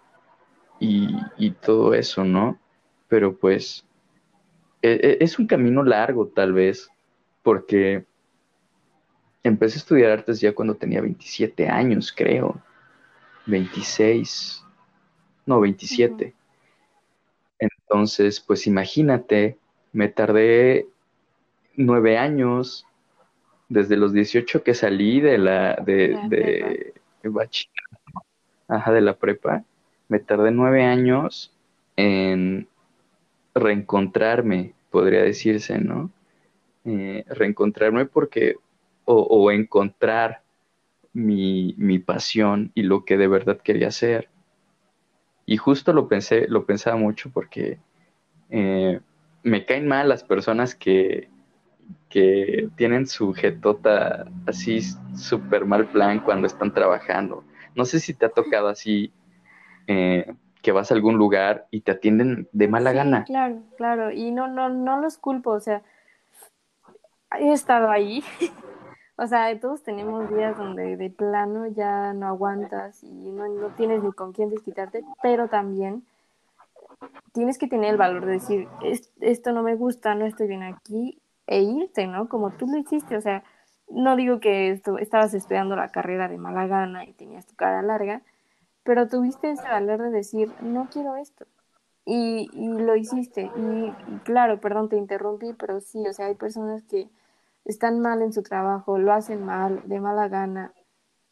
y, 0.80 1.16
y, 1.38 1.52
todo 1.52 1.94
eso, 1.94 2.24
¿no? 2.24 2.60
Pero 3.08 3.36
pues 3.38 3.86
e, 4.82 4.92
e, 4.92 5.24
es 5.24 5.40
un 5.40 5.48
camino 5.48 5.84
largo 5.84 6.28
tal 6.28 6.54
vez, 6.54 6.90
porque 7.42 8.06
empecé 9.44 9.76
a 9.76 9.80
estudiar 9.80 10.12
artes 10.12 10.42
ya 10.42 10.54
cuando 10.54 10.76
tenía 10.76 11.02
27 11.02 11.70
años, 11.70 12.14
creo. 12.16 12.62
26, 13.46 14.64
no, 15.46 15.60
27. 15.60 16.34
Entonces, 17.60 18.40
pues 18.40 18.68
imagínate, 18.68 19.58
me 19.92 20.10
tardé 20.10 20.88
nueve 21.76 22.18
años 22.18 22.86
desde 23.74 23.98
los 23.98 24.14
18 24.14 24.64
que 24.64 24.76
salí 24.76 25.20
de 25.20 25.38
la 25.40 25.76
de, 25.76 26.16
de, 26.30 26.94
ajá, 28.68 28.92
de 28.92 29.02
la 29.02 29.18
prepa, 29.18 29.64
me 30.08 30.20
tardé 30.20 30.52
nueve 30.52 30.84
años 30.84 31.52
en 31.96 32.68
reencontrarme, 33.56 34.74
podría 34.92 35.24
decirse, 35.24 35.80
¿no? 35.80 36.12
Eh, 36.86 37.26
reencontrarme 37.30 38.06
porque 38.06 38.58
o, 39.06 39.52
encontrar 39.52 40.44
mi, 41.14 42.00
pasión 42.00 42.72
y 42.74 42.84
lo 42.84 43.06
que 43.06 43.18
de 43.18 43.28
verdad 43.28 43.60
quería 43.60 43.88
hacer. 43.88 44.30
Y 45.46 45.58
justo 45.58 45.94
lo 45.94 46.08
pensé, 46.08 46.48
lo 46.48 46.66
pensaba 46.66 46.96
mucho 46.96 47.30
porque 47.34 47.80
eh, 48.50 49.02
me 49.42 49.66
caen 49.66 49.88
mal 49.88 50.08
las 50.08 50.24
personas 50.24 50.74
que, 50.74 51.28
que 52.14 52.70
tienen 52.76 53.08
su 53.08 53.34
jetota 53.34 54.26
así 54.46 54.82
súper 55.16 55.66
mal 55.66 55.88
plan 55.88 56.20
cuando 56.20 56.46
están 56.46 56.72
trabajando. 56.72 57.44
No 57.74 57.86
sé 57.86 58.00
si 58.00 58.14
te 58.14 58.28
ha 58.28 58.30
tocado 58.30 58.68
así 58.68 59.12
eh, 59.88 60.32
que 60.62 60.72
vas 60.72 60.92
a 60.92 60.94
algún 60.94 61.18
lugar 61.18 61.66
y 61.72 61.82
te 61.82 61.92
atienden 61.92 62.48
de 62.52 62.68
mala 62.68 62.94
gana. 62.94 63.24
Claro, 63.24 63.64
claro, 63.78 64.12
y 64.12 64.30
no, 64.30 64.48
no, 64.48 64.70
no 64.70 65.02
los 65.02 65.18
culpo, 65.18 65.50
o 65.50 65.60
sea, 65.60 65.82
he 67.40 67.52
estado 67.52 67.90
ahí 67.90 68.24
O 69.16 69.26
sea, 69.28 69.60
todos 69.60 69.82
tenemos 69.84 70.30
días 70.36 70.56
donde 70.58 70.98
de 70.98 71.10
plano 71.10 71.68
ya 71.68 72.14
no 72.14 72.28
aguantas 72.28 73.04
y 73.04 73.12
no, 73.12 73.48
no 73.48 73.70
tienes 73.70 74.04
ni 74.04 74.12
con 74.12 74.34
quién 74.34 74.50
desquitarte, 74.50 75.04
pero 75.22 75.48
también 75.48 76.04
tienes 77.32 77.58
que 77.58 77.68
tener 77.68 77.92
el 77.92 77.98
valor 77.98 78.26
de 78.26 78.34
decir, 78.34 78.68
esto 79.22 79.52
no 79.52 79.64
me 79.64 79.76
gusta, 79.76 80.16
no 80.16 80.26
estoy 80.26 80.48
bien 80.48 80.64
aquí, 80.64 81.22
e 81.48 81.62
irte, 81.62 82.08
¿no? 82.08 82.30
Como 82.30 82.52
tú 82.52 82.68
lo 82.68 82.78
hiciste, 82.78 83.18
o 83.18 83.22
sea, 83.22 83.44
no 83.90 84.16
digo 84.16 84.40
que 84.40 84.72
estabas 85.00 85.34
estudiando 85.34 85.76
la 85.76 85.90
carrera 85.90 86.28
de 86.28 86.38
mala 86.38 86.68
gana 86.68 87.06
y 87.06 87.14
tenías 87.14 87.46
tu 87.46 87.56
cara 87.56 87.82
larga, 87.82 88.22
pero 88.84 89.08
tuviste 89.08 89.52
ese 89.52 89.64
valor 89.64 90.02
de 90.02 90.10
decir, 90.12 90.52
no 90.62 90.90
quiero 90.92 91.16
esto. 91.16 91.46
Y, 92.06 92.50
lo 92.54 92.96
hiciste. 92.98 93.50
Y, 93.56 94.14
y, 94.14 94.20
claro, 94.26 94.60
perdón, 94.60 94.90
te 94.90 94.98
interrumpí, 94.98 95.54
pero 95.54 95.80
sí, 95.80 96.06
o 96.08 96.14
sea, 96.14 96.26
hay 96.28 96.36
personas 96.36 96.84
que 96.84 97.10
están 97.66 98.00
mal 98.02 98.22
en 98.22 98.34
su 98.34 98.44
trabajo, 98.44 98.98
lo 98.98 99.14
hacen 99.14 99.46
mal, 99.46 99.82
de 99.86 100.00
mala 100.00 100.28
gana, 100.28 100.74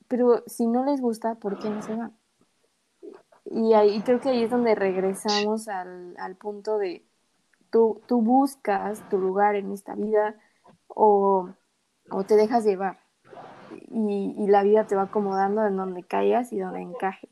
pero 0.07 0.43
si 0.45 0.67
no 0.67 0.85
les 0.85 1.01
gusta, 1.01 1.35
¿por 1.35 1.59
qué 1.59 1.69
no 1.69 1.81
se 1.81 1.95
van? 1.95 2.13
Y 3.45 3.73
ahí 3.73 4.01
creo 4.01 4.19
que 4.19 4.29
ahí 4.29 4.43
es 4.43 4.49
donde 4.49 4.75
regresamos 4.75 5.67
al, 5.67 6.15
al 6.17 6.35
punto 6.35 6.77
de 6.77 7.05
tú, 7.71 8.01
tú 8.07 8.21
buscas 8.21 9.07
tu 9.09 9.17
lugar 9.17 9.55
en 9.55 9.71
esta 9.71 9.95
vida 9.95 10.35
o, 10.87 11.49
o 12.09 12.23
te 12.23 12.35
dejas 12.35 12.65
llevar 12.65 12.99
y, 13.89 14.35
y, 14.37 14.47
la 14.47 14.63
vida 14.63 14.85
te 14.85 14.95
va 14.95 15.03
acomodando 15.03 15.65
en 15.65 15.77
donde 15.77 16.03
caigas 16.03 16.51
y 16.53 16.59
donde 16.59 16.81
encajes. 16.81 17.29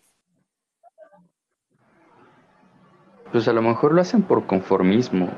Pues 3.31 3.47
a 3.47 3.53
lo 3.53 3.61
mejor 3.61 3.93
lo 3.93 4.01
hacen 4.01 4.23
por 4.23 4.47
conformismo. 4.47 5.29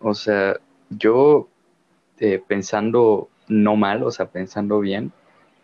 O 0.00 0.12
sea, 0.12 0.56
yo 0.90 1.48
eh, 2.18 2.42
pensando 2.46 3.28
no 3.48 3.76
mal, 3.76 4.02
o 4.02 4.10
sea, 4.10 4.26
pensando 4.26 4.80
bien, 4.80 5.12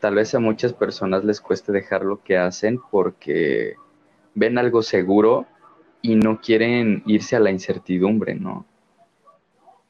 tal 0.01 0.15
vez 0.15 0.35
a 0.35 0.41
muchas 0.41 0.73
personas 0.73 1.25
les 1.25 1.41
cueste 1.41 1.73
dejar 1.73 2.05
lo 2.05 2.23
que 2.23 2.39
hacen 2.39 2.81
porque 2.91 3.75
ven 4.35 4.59
algo 4.59 4.83
seguro 4.83 5.47
y 6.03 6.17
no 6.17 6.41
quieren 6.41 7.03
irse 7.07 7.37
a 7.37 7.41
la 7.41 7.51
incertidumbre, 7.51 8.35
¿no? 8.35 8.67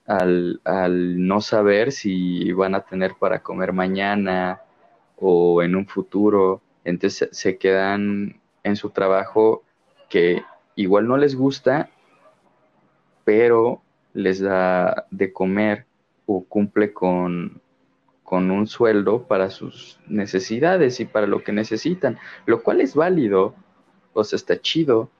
Al, 0.06 0.60
al, 0.64 1.26
no 1.26 1.40
saber 1.40 1.92
si 1.92 2.52
van 2.52 2.74
a 2.74 2.80
tener 2.80 3.12
para 3.18 3.42
comer 3.42 3.72
mañana 3.72 4.60
o 5.16 5.62
en 5.62 5.76
un 5.76 5.86
futuro, 5.86 6.62
entonces 6.84 7.28
se 7.32 7.58
quedan 7.58 8.40
en 8.64 8.76
su 8.76 8.90
trabajo 8.90 9.62
que 10.08 10.42
igual 10.74 11.06
no 11.06 11.16
les 11.16 11.36
gusta, 11.36 11.90
pero 13.24 13.82
les 14.12 14.40
da 14.40 15.06
de 15.10 15.32
comer 15.32 15.86
o 16.26 16.44
cumple 16.44 16.92
con, 16.92 17.60
con 18.22 18.50
un 18.50 18.66
sueldo 18.66 19.26
para 19.26 19.50
sus 19.50 20.00
necesidades 20.08 21.00
y 21.00 21.04
para 21.04 21.26
lo 21.26 21.42
que 21.44 21.52
necesitan, 21.52 22.18
lo 22.46 22.62
cual 22.62 22.80
es 22.80 22.94
válido, 22.94 23.54
o 24.12 24.24
sea, 24.24 24.36
está 24.36 24.60
chido. 24.60 25.10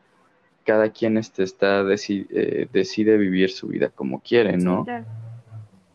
Cada 0.65 0.91
quien 0.91 1.17
este, 1.17 1.43
está 1.43 1.83
eh, 1.83 2.69
decide 2.73 3.17
vivir 3.17 3.51
su 3.51 3.69
vida 3.69 3.89
como 3.89 4.21
quiere, 4.21 4.57
¿no? 4.57 4.87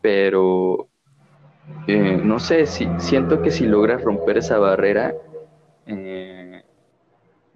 Pero 0.00 0.88
eh, 1.86 2.20
no 2.22 2.38
sé, 2.38 2.66
si, 2.66 2.88
siento 2.98 3.42
que 3.42 3.50
si 3.50 3.66
logras 3.66 4.02
romper 4.02 4.38
esa 4.38 4.58
barrera, 4.58 5.14
eh, 5.86 6.62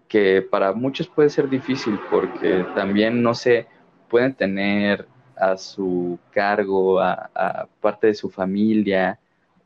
que 0.09 0.43
para 0.43 0.73
muchos 0.73 1.09
puede 1.09 1.31
ser 1.31 1.49
difícil 1.49 1.99
porque 2.11 2.65
también, 2.75 3.23
no 3.23 3.35
sé, 3.35 3.67
pueden 4.09 4.35
tener 4.35 5.07
a 5.37 5.57
su 5.57 6.19
cargo, 6.33 7.01
a, 7.01 7.31
a 7.35 7.67
parte 7.81 8.09
de 8.09 8.15
su 8.15 8.31
familia, 8.31 9.19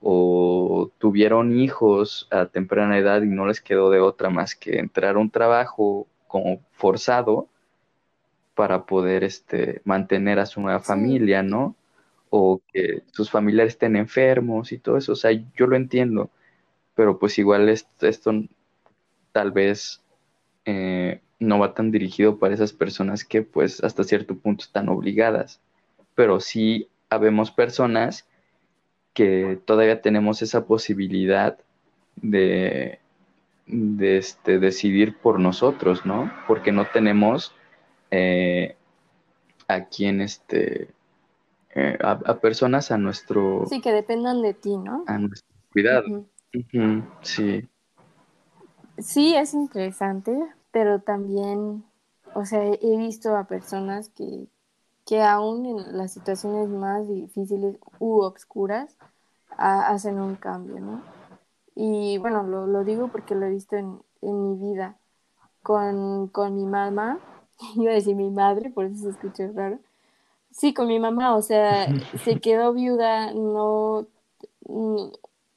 o 0.07 0.91
tuvieron 0.99 1.59
hijos 1.59 2.29
a 2.31 2.45
temprana 2.47 2.99
edad 2.99 3.23
y 3.23 3.27
no 3.27 3.47
les 3.47 3.63
quedó 3.63 3.89
de 3.89 4.01
otra 4.01 4.29
más 4.29 4.55
que 4.55 4.79
entrar 4.79 5.17
a 5.17 5.19
un 5.19 5.31
trabajo 5.31 6.07
como 6.35 6.61
forzado 6.73 7.47
para 8.57 8.87
poder 8.87 9.23
este, 9.23 9.81
mantener 9.85 10.41
a 10.41 10.47
su 10.47 10.61
nueva 10.61 10.81
familia, 10.81 11.45
¿no? 11.45 11.77
O 12.29 12.61
que 12.73 13.05
sus 13.13 13.31
familiares 13.31 13.75
estén 13.75 13.95
enfermos 13.95 14.73
y 14.73 14.79
todo 14.79 14.97
eso. 14.97 15.13
O 15.13 15.15
sea, 15.15 15.31
yo 15.31 15.69
lo 15.69 15.77
entiendo, 15.77 16.31
pero 16.97 17.21
pues 17.21 17.39
igual 17.39 17.69
esto, 17.69 18.09
esto 18.09 18.33
tal 19.31 19.53
vez 19.53 20.03
eh, 20.65 21.21
no 21.39 21.61
va 21.61 21.73
tan 21.73 21.93
dirigido 21.93 22.41
para 22.41 22.55
esas 22.55 22.73
personas 22.73 23.25
que 23.25 23.43
pues 23.43 23.85
hasta 23.85 24.03
cierto 24.03 24.37
punto 24.37 24.65
están 24.65 24.89
obligadas. 24.89 25.61
Pero 26.17 26.41
sí 26.41 26.89
habemos 27.11 27.53
personas 27.53 28.27
que 29.13 29.61
todavía 29.65 30.03
tenemos 30.03 30.43
esa 30.43 30.67
posibilidad 30.67 31.59
de, 32.17 32.99
de 33.67 34.19
este, 34.19 34.59
decidir 34.59 35.19
por 35.19 35.41
nosotros, 35.41 36.05
¿no? 36.05 36.31
Porque 36.47 36.73
no 36.73 36.87
tenemos 36.87 37.55
eh, 38.11 38.77
a 39.69 39.85
quien, 39.85 40.21
este, 40.21 40.91
eh, 41.75 41.99
a, 42.03 42.39
personas 42.39 42.91
a 42.91 42.99
nuestro... 42.99 43.65
Sí, 43.67 43.81
que 43.81 43.93
dependan 43.93 44.43
de 44.43 44.55
ti, 44.55 44.77
¿no? 44.77 45.05
A 45.07 45.19
nuestro 45.19 45.55
cuidado. 45.73 46.25
sí. 47.23 47.69
Sí, 48.99 49.35
es 49.35 49.55
interesante, 49.55 50.39
pero 50.71 51.01
también, 51.01 51.85
o 52.35 52.45
sea, 52.45 52.63
he 52.65 52.97
visto 52.97 53.37
a 53.37 53.49
personas 53.49 54.09
que, 54.09 54.47
que 55.05 55.21
aún 55.21 55.67
en 55.67 55.99
las 55.99 56.13
situaciones 56.13 56.69
más 56.69 57.09
difíciles 57.09 57.77
u 57.99 58.21
obscuras 58.21 58.97
hacen 59.57 60.21
un 60.21 60.37
cambio, 60.37 60.81
¿no? 60.81 61.14
Y 61.75 62.19
bueno, 62.19 62.43
lo, 62.45 62.67
lo 62.67 62.85
digo 62.85 63.09
porque 63.09 63.35
lo 63.35 63.47
he 63.47 63.51
visto 63.51 63.77
en, 63.77 64.01
en 64.23 64.51
mi 64.51 64.73
vida 64.73 64.97
con, 65.63 66.29
con, 66.29 66.55
mi 66.55 66.67
mamá, 66.67 67.19
iba 67.77 67.91
a 67.91 67.95
decir 67.95 68.17
mi 68.17 68.31
madre, 68.31 68.71
por 68.71 68.85
eso 68.87 69.03
se 69.03 69.11
escucha 69.11 69.51
raro. 69.55 69.79
Sí, 70.51 70.73
con 70.73 70.87
mi 70.87 71.01
mamá, 71.01 71.35
o 71.35 71.43
sea, 71.43 71.87
se 72.25 72.41
quedó 72.41 72.73
viuda, 72.73 73.33
no, 73.33 74.07
no, 74.69 75.13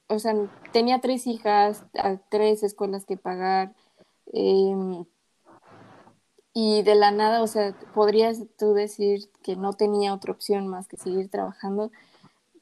o 0.07 0.19
sea, 0.19 0.33
tenía 0.71 1.01
tres 1.01 1.27
hijas, 1.27 1.85
tres 2.29 2.63
escuelas 2.63 3.05
que 3.05 3.17
pagar, 3.17 3.75
eh, 4.33 5.03
y 6.59 6.81
de 6.81 6.95
la 6.95 7.11
nada, 7.11 7.43
o 7.43 7.47
sea, 7.47 7.75
podrías 7.93 8.39
tú 8.57 8.73
decir 8.73 9.29
que 9.43 9.55
no 9.55 9.73
tenía 9.73 10.11
otra 10.13 10.31
opción 10.31 10.67
más 10.67 10.87
que 10.87 10.97
seguir 10.97 11.29
trabajando, 11.29 11.91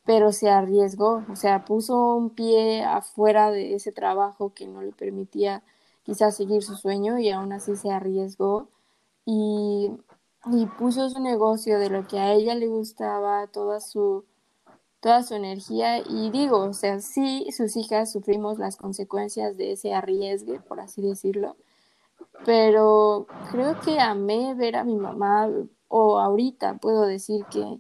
pero 0.06 0.32
se 0.32 0.50
arriesgó, 0.50 1.24
o 1.32 1.36
sea, 1.36 1.66
puso 1.66 2.16
un 2.16 2.30
pie 2.30 2.84
afuera 2.84 3.52
de 3.52 3.76
ese 3.76 3.92
trabajo 3.92 4.54
que 4.54 4.68
no 4.68 4.82
le 4.84 4.92
permitía 4.92 5.64
quizás 6.04 6.38
seguir 6.38 6.64
su 6.64 6.76
sueño 6.76 7.18
y 7.20 7.32
aún 7.32 7.52
así 7.54 7.76
se 7.76 7.92
arriesgó 7.92 8.70
y, 9.26 9.92
puso 10.78 11.10
su 11.10 11.20
negocio 11.20 11.80
de 11.80 11.90
lo 11.90 12.08
que 12.08 12.20
a 12.20 12.34
ella 12.34 12.54
le 12.56 12.68
gustaba, 12.68 13.48
toda 13.48 13.80
su, 13.80 14.26
toda 15.00 15.24
su 15.24 15.34
energía 15.34 16.00
y 16.00 16.30
digo, 16.30 16.60
o 16.60 16.74
sea, 16.74 17.00
sí, 17.00 17.48
sus 17.52 17.76
hijas 17.76 18.12
sufrimos 18.12 18.60
las 18.60 18.78
consecuencias 18.78 19.58
de 19.58 19.72
ese 19.74 19.94
arriesgue, 19.96 20.60
por 20.60 20.80
así 20.80 21.02
decirlo, 21.02 21.56
pero 22.46 23.28
creo 23.52 23.80
que 23.82 24.00
amé 24.00 24.54
ver 24.56 24.76
a 24.76 24.84
mi 24.84 24.96
mamá, 24.98 25.50
o 25.88 26.20
ahorita 26.20 26.76
puedo 26.78 27.04
decir 27.08 27.46
que, 27.46 27.80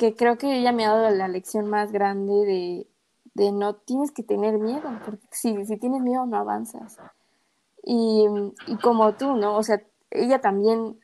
que, 0.00 0.16
creo 0.16 0.38
que 0.38 0.56
ella 0.56 0.72
me 0.72 0.86
ha 0.86 0.94
dado 0.94 1.14
la 1.14 1.28
lección 1.28 1.68
más 1.68 1.92
grande 1.92 2.32
de, 2.32 2.86
de 3.34 3.52
no 3.52 3.74
tienes 3.74 4.12
que 4.12 4.22
tener 4.22 4.58
miedo, 4.58 4.90
porque 5.04 5.26
si, 5.30 5.66
si 5.66 5.76
tienes 5.76 6.00
miedo 6.00 6.24
no 6.24 6.38
avanzas. 6.38 6.96
Y, 7.84 8.24
y, 8.66 8.76
como 8.76 9.12
tú, 9.16 9.36
¿no? 9.36 9.58
O 9.58 9.62
sea, 9.62 9.82
ella 10.10 10.40
también, 10.40 10.98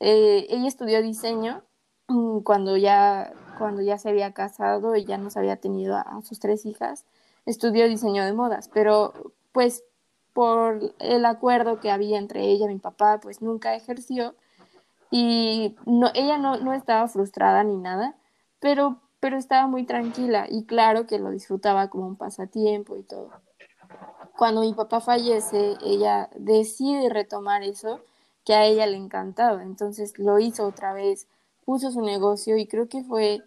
eh, 0.00 0.46
ella 0.48 0.66
estudió 0.66 1.02
diseño 1.02 1.62
mm, 2.08 2.38
cuando 2.40 2.78
ya, 2.78 3.34
cuando 3.58 3.82
ya 3.82 3.98
se 3.98 4.08
había 4.08 4.32
casado 4.32 4.96
y 4.96 5.04
ya 5.04 5.18
nos 5.18 5.36
había 5.36 5.56
tenido 5.56 5.96
a, 5.96 6.22
sus 6.22 6.40
tres 6.40 6.64
hijas, 6.64 7.04
estudió 7.44 7.86
diseño 7.86 8.24
de 8.24 8.32
modas, 8.32 8.70
pero 8.72 9.12
pues 9.52 9.84
por 10.32 10.94
el 11.00 11.24
acuerdo 11.26 11.80
que 11.80 11.90
había 11.90 12.16
entre 12.16 12.44
ella 12.44 12.64
y 12.64 12.74
mi 12.74 12.78
papá, 12.78 13.20
pues 13.20 13.42
nunca 13.42 13.74
ejerció 13.74 14.34
y 15.10 15.76
no, 15.84 16.10
ella 16.14 16.38
no, 16.38 16.56
no 16.56 16.72
estaba 16.72 17.08
frustrada 17.08 17.62
ni 17.62 17.76
nada, 17.76 18.14
pero, 18.60 19.00
pero 19.20 19.36
estaba 19.36 19.66
muy 19.66 19.84
tranquila 19.84 20.46
y 20.48 20.64
claro 20.64 21.06
que 21.06 21.18
lo 21.18 21.30
disfrutaba 21.30 21.88
como 21.88 22.06
un 22.06 22.16
pasatiempo 22.16 22.96
y 22.96 23.02
todo. 23.02 23.30
Cuando 24.36 24.60
mi 24.60 24.72
papá 24.74 25.00
fallece, 25.00 25.76
ella 25.84 26.28
decide 26.36 27.08
retomar 27.08 27.62
eso 27.62 28.00
que 28.44 28.54
a 28.54 28.64
ella 28.64 28.86
le 28.86 28.96
encantaba, 28.96 29.62
entonces 29.62 30.18
lo 30.18 30.38
hizo 30.38 30.66
otra 30.66 30.92
vez, 30.92 31.26
puso 31.64 31.90
su 31.90 32.00
negocio 32.00 32.56
y 32.56 32.66
creo 32.66 32.88
que 32.88 33.02
fue 33.02 33.42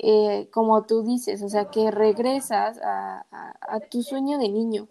eh, 0.00 0.48
como 0.52 0.82
tú 0.84 1.02
dices, 1.02 1.42
o 1.42 1.48
sea, 1.48 1.70
que 1.70 1.90
regresas 1.90 2.78
a, 2.78 3.26
a, 3.30 3.54
a 3.60 3.80
tu 3.80 4.02
sueño 4.02 4.38
de 4.38 4.48
niño, 4.48 4.88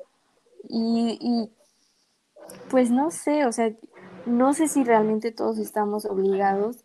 y, 0.69 1.17
y 1.21 1.50
pues 2.69 2.91
no 2.91 3.12
sé, 3.12 3.45
o 3.45 3.52
sea, 3.52 3.71
no 4.26 4.54
sé 4.54 4.67
si 4.67 4.84
realmente 4.84 5.32
todos 5.32 5.58
estamos 5.58 6.06
obligados, 6.06 6.78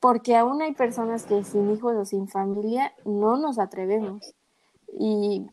porque 0.00 0.36
aún 0.36 0.62
hay 0.62 0.72
personas 0.72 1.24
que 1.24 1.42
sin 1.44 1.70
hijos 1.70 1.94
o 1.96 2.04
sin 2.04 2.28
familia 2.28 2.92
no 3.04 3.36
nos 3.36 3.58
atrevemos. 3.58 4.34
Y, 4.98 5.46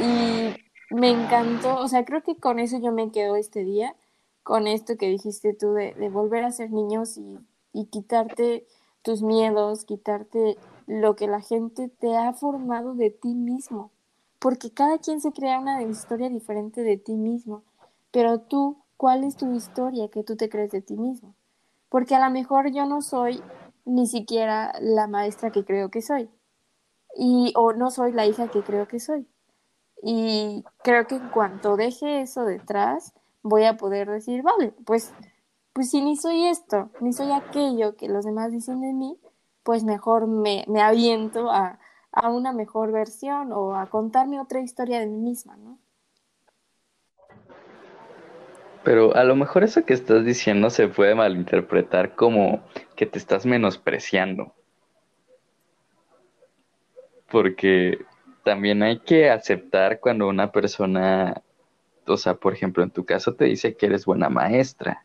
y 0.00 0.54
me 0.90 1.10
encantó, 1.10 1.76
o 1.76 1.88
sea, 1.88 2.04
creo 2.04 2.22
que 2.22 2.36
con 2.36 2.58
eso 2.58 2.78
yo 2.78 2.92
me 2.92 3.10
quedo 3.10 3.36
este 3.36 3.64
día, 3.64 3.94
con 4.42 4.66
esto 4.66 4.96
que 4.96 5.08
dijiste 5.08 5.54
tú 5.54 5.72
de, 5.72 5.94
volver 6.10 6.44
a 6.44 6.50
ser 6.50 6.70
niños 6.70 7.16
y, 7.16 7.38
y 7.72 7.86
quitarte 7.86 8.66
tus 9.02 9.22
miedos, 9.22 9.84
quitarte 9.84 10.58
lo 10.86 11.16
que 11.16 11.26
la 11.26 11.40
gente 11.40 11.88
te 11.88 12.16
ha 12.16 12.32
formado 12.32 12.94
de 12.94 13.10
ti 13.10 13.34
mismo, 13.34 13.90
porque 14.38 14.70
cada 14.70 14.98
quien 14.98 15.20
se 15.20 15.32
crea 15.32 15.60
una 15.60 15.82
historia 15.82 16.28
diferente 16.28 16.82
de 16.82 16.96
ti 16.96 17.14
mismo, 17.14 17.62
pero 18.10 18.40
tú, 18.40 18.76
¿cuál 18.96 19.24
es 19.24 19.36
tu 19.36 19.54
historia 19.54 20.08
que 20.08 20.24
tú 20.24 20.36
te 20.36 20.48
crees 20.48 20.70
de 20.72 20.82
ti 20.82 20.96
mismo? 20.96 21.34
Porque 21.92 22.14
a 22.14 22.26
lo 22.26 22.30
mejor 22.32 22.72
yo 22.72 22.86
no 22.86 23.02
soy 23.02 23.42
ni 23.84 24.06
siquiera 24.06 24.72
la 24.80 25.06
maestra 25.06 25.50
que 25.50 25.62
creo 25.62 25.90
que 25.90 26.00
soy, 26.00 26.30
y 27.14 27.52
o 27.54 27.74
no 27.74 27.90
soy 27.90 28.12
la 28.12 28.24
hija 28.24 28.48
que 28.48 28.62
creo 28.62 28.88
que 28.88 28.98
soy. 28.98 29.28
Y 30.02 30.64
creo 30.82 31.06
que 31.06 31.16
en 31.16 31.28
cuanto 31.28 31.76
deje 31.76 32.22
eso 32.22 32.46
detrás, 32.46 33.12
voy 33.42 33.64
a 33.64 33.76
poder 33.76 34.08
decir, 34.08 34.42
vale, 34.42 34.72
pues, 34.86 35.12
pues 35.74 35.90
si 35.90 36.00
ni 36.00 36.16
soy 36.16 36.46
esto, 36.46 36.88
ni 37.00 37.12
soy 37.12 37.30
aquello 37.30 37.94
que 37.94 38.08
los 38.08 38.24
demás 38.24 38.52
dicen 38.52 38.80
de 38.80 38.94
mí, 38.94 39.18
pues 39.62 39.84
mejor 39.84 40.26
me, 40.26 40.64
me 40.68 40.80
aviento 40.80 41.50
a, 41.50 41.78
a 42.10 42.30
una 42.30 42.54
mejor 42.54 42.90
versión 42.90 43.52
o 43.52 43.76
a 43.76 43.90
contarme 43.90 44.40
otra 44.40 44.60
historia 44.60 44.98
de 44.98 45.08
mí 45.08 45.18
misma, 45.18 45.58
¿no? 45.58 45.78
Pero 48.84 49.14
a 49.14 49.24
lo 49.24 49.36
mejor 49.36 49.62
eso 49.62 49.84
que 49.84 49.94
estás 49.94 50.24
diciendo 50.24 50.70
se 50.70 50.88
puede 50.88 51.14
malinterpretar 51.14 52.14
como 52.14 52.64
que 52.96 53.06
te 53.06 53.18
estás 53.18 53.46
menospreciando. 53.46 54.52
Porque 57.30 57.98
también 58.44 58.82
hay 58.82 58.98
que 58.98 59.30
aceptar 59.30 60.00
cuando 60.00 60.28
una 60.28 60.50
persona, 60.50 61.42
o 62.06 62.16
sea, 62.16 62.34
por 62.34 62.52
ejemplo, 62.52 62.82
en 62.82 62.90
tu 62.90 63.04
caso 63.04 63.34
te 63.34 63.44
dice 63.44 63.76
que 63.76 63.86
eres 63.86 64.04
buena 64.04 64.28
maestra. 64.28 65.04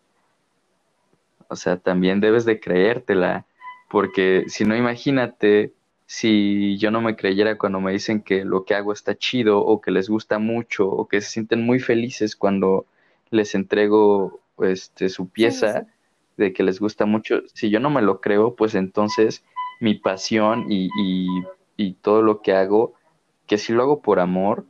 O 1.47 1.55
sea, 1.55 1.77
también 1.77 2.19
debes 2.19 2.45
de 2.45 2.59
creértela, 2.59 3.45
porque 3.89 4.45
si 4.47 4.65
no, 4.65 4.75
imagínate 4.75 5.71
si 6.07 6.77
yo 6.77 6.89
no 6.89 7.01
me 7.01 7.15
creyera 7.15 7.57
cuando 7.57 7.79
me 7.79 7.91
dicen 7.91 8.21
que 8.21 8.43
lo 8.43 8.65
que 8.65 8.73
hago 8.73 8.91
está 8.91 9.15
chido 9.15 9.59
o 9.59 9.81
que 9.81 9.91
les 9.91 10.09
gusta 10.09 10.39
mucho 10.39 10.87
o 10.87 11.07
que 11.07 11.21
se 11.21 11.29
sienten 11.29 11.65
muy 11.65 11.79
felices 11.79 12.35
cuando 12.35 12.85
les 13.29 13.55
entrego 13.55 14.39
este, 14.59 15.09
su 15.09 15.29
pieza 15.29 15.87
de 16.37 16.53
que 16.53 16.63
les 16.63 16.79
gusta 16.79 17.05
mucho, 17.05 17.41
si 17.53 17.69
yo 17.69 17.79
no 17.79 17.89
me 17.89 18.01
lo 18.01 18.21
creo, 18.21 18.55
pues 18.55 18.75
entonces 18.75 19.43
mi 19.79 19.95
pasión 19.95 20.71
y, 20.71 20.89
y 21.77 21.93
todo 21.93 22.21
lo 22.21 22.41
que 22.41 22.53
hago 22.53 22.93
que 23.47 23.57
sí 23.57 23.73
lo 23.73 23.83
hago 23.83 24.01
por 24.01 24.19
amor, 24.19 24.65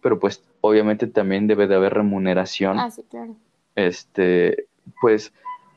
pero 0.00 0.18
pues 0.18 0.42
obviamente 0.60 1.06
también 1.06 1.46
debe 1.46 1.66
de 1.66 1.76
haber 1.76 1.94
remuneración. 1.94 2.78
Ah, 2.80 2.90
sí, 2.90 3.02
claro. 3.08 3.36
Este, 3.76 4.66
pues, 5.00 5.32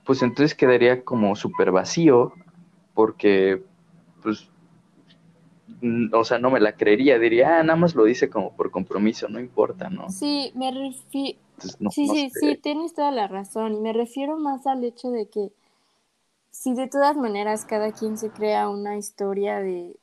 pues 0.05 0.21
entonces 0.21 0.55
quedaría 0.55 1.03
como 1.03 1.35
súper 1.35 1.71
vacío, 1.71 2.33
porque, 2.93 3.61
pues, 4.23 4.49
o 6.13 6.23
sea, 6.23 6.39
no 6.39 6.49
me 6.49 6.59
la 6.59 6.77
creería, 6.77 7.19
diría, 7.19 7.59
ah, 7.59 7.63
nada 7.63 7.77
más 7.77 7.93
lo 7.93 8.05
dice 8.05 8.29
como 8.29 8.55
por 8.55 8.71
compromiso, 8.71 9.27
no 9.27 9.39
importa, 9.39 9.89
¿no? 9.89 10.09
Sí, 10.09 10.51
me 10.55 10.71
refiero... 10.71 11.37
sí, 11.91 12.08
sí, 12.08 12.30
sí, 12.30 12.58
tienes 12.58 12.93
toda 12.93 13.12
la 13.12 13.28
razón, 13.28 13.74
y 13.74 13.80
me 13.80 13.93
refiero 13.93 14.38
más 14.38 14.67
al 14.67 14.84
hecho 14.84 15.10
de 15.10 15.28
que 15.28 15.52
si 16.52 16.74
de 16.74 16.88
todas 16.88 17.15
maneras 17.15 17.65
cada 17.65 17.91
quien 17.91 18.17
se 18.17 18.32
crea 18.32 18.70
una 18.70 18.98
historia 18.98 19.60
de 19.60 19.96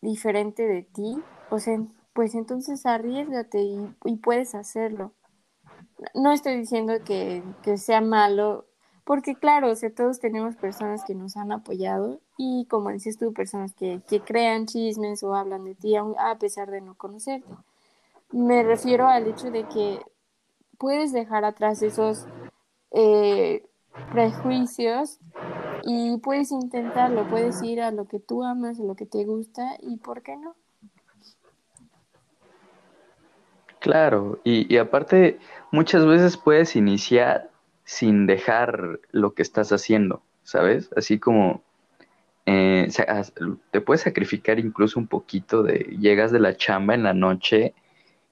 diferente 0.00 0.66
de 0.66 0.82
ti, 0.82 1.18
pues, 1.50 1.66
pues 2.14 2.34
entonces 2.34 2.86
arriesgate 2.86 3.60
y, 3.60 4.16
puedes 4.16 4.54
hacerlo. 4.54 5.12
No 6.14 6.32
estoy 6.32 6.56
diciendo 6.56 6.94
que, 7.04 7.42
sea 7.76 8.00
malo, 8.00 8.64
porque 9.04 9.34
claro, 9.34 9.70
o 9.70 9.76
sea, 9.76 9.94
todos 9.94 10.20
tenemos 10.20 10.56
personas 10.56 11.04
que 11.04 11.14
nos 11.14 11.36
han 11.36 11.52
apoyado 11.52 12.20
y 12.38 12.64
como 12.70 12.90
dices 12.90 13.18
tú, 13.18 13.34
personas 13.34 13.74
que, 13.74 14.00
crean 14.24 14.66
chismes 14.66 15.22
o 15.22 15.34
hablan 15.34 15.64
de 15.64 15.74
ti 15.74 15.96
a 15.96 16.38
pesar 16.38 16.70
de 16.70 16.80
no 16.80 16.94
conocerte. 16.94 17.52
Me 18.32 18.62
refiero 18.62 19.06
al 19.06 19.26
hecho 19.26 19.50
de 19.50 19.64
que 19.64 20.00
puedes 20.80 21.12
dejar 21.12 21.44
atrás 21.44 21.82
esos 21.82 22.26
eh, 22.90 23.62
prejuicios 24.12 25.20
y 25.84 26.16
puedes 26.18 26.50
intentarlo, 26.50 27.28
puedes 27.28 27.62
ir 27.62 27.82
a 27.82 27.90
lo 27.92 28.08
que 28.08 28.18
tú 28.18 28.42
amas, 28.42 28.80
a 28.80 28.82
lo 28.82 28.96
que 28.96 29.06
te 29.06 29.24
gusta 29.24 29.76
y 29.80 29.98
¿por 29.98 30.22
qué 30.22 30.36
no? 30.36 30.56
Claro, 33.78 34.40
y, 34.44 34.76
aparte 34.76 35.38
muchas 35.70 36.04
veces 36.04 36.36
puedes 36.36 36.76
iniciar 36.76 37.50
sin 37.84 38.26
dejar 38.26 39.00
lo 39.10 39.34
que 39.34 39.42
estás 39.42 39.72
haciendo, 39.72 40.22
¿sabes? 40.42 40.90
Así 40.96 41.18
como 41.18 41.62
eh, 42.46 42.88
te 43.70 43.80
puedes 43.80 44.02
sacrificar 44.02 44.58
incluso 44.58 44.98
un 44.98 45.06
poquito 45.06 45.62
de, 45.62 45.96
llegas 45.98 46.30
de 46.30 46.40
la 46.40 46.56
chamba 46.56 46.94
en 46.94 47.02
la 47.02 47.14
noche 47.14 47.74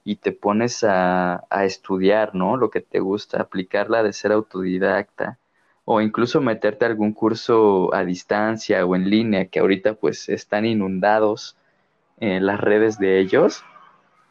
y 0.05 0.17
te 0.17 0.33
pones 0.33 0.85
a, 0.85 1.45
a 1.51 1.65
estudiar, 1.65 2.35
¿no? 2.35 2.57
Lo 2.57 2.71
que 2.71 2.81
te 2.81 3.01
gusta, 3.01 3.41
aplicarla 3.41 4.03
de 4.03 4.13
ser 4.13 4.33
autodidacta 4.33 5.39
o 5.85 6.01
incluso 6.01 6.41
meterte 6.41 6.85
a 6.85 6.89
algún 6.89 7.13
curso 7.13 7.95
a 7.95 8.05
distancia 8.05 8.85
o 8.85 8.95
en 8.97 9.09
línea 9.11 9.47
que 9.47 9.61
ahorita 9.61 9.95
pues 9.95 10.29
están 10.29 10.67
inundados 10.67 11.57
en 12.21 12.47
las 12.47 12.61
redes 12.61 12.99
de 12.99 13.21
ellos 13.21 13.65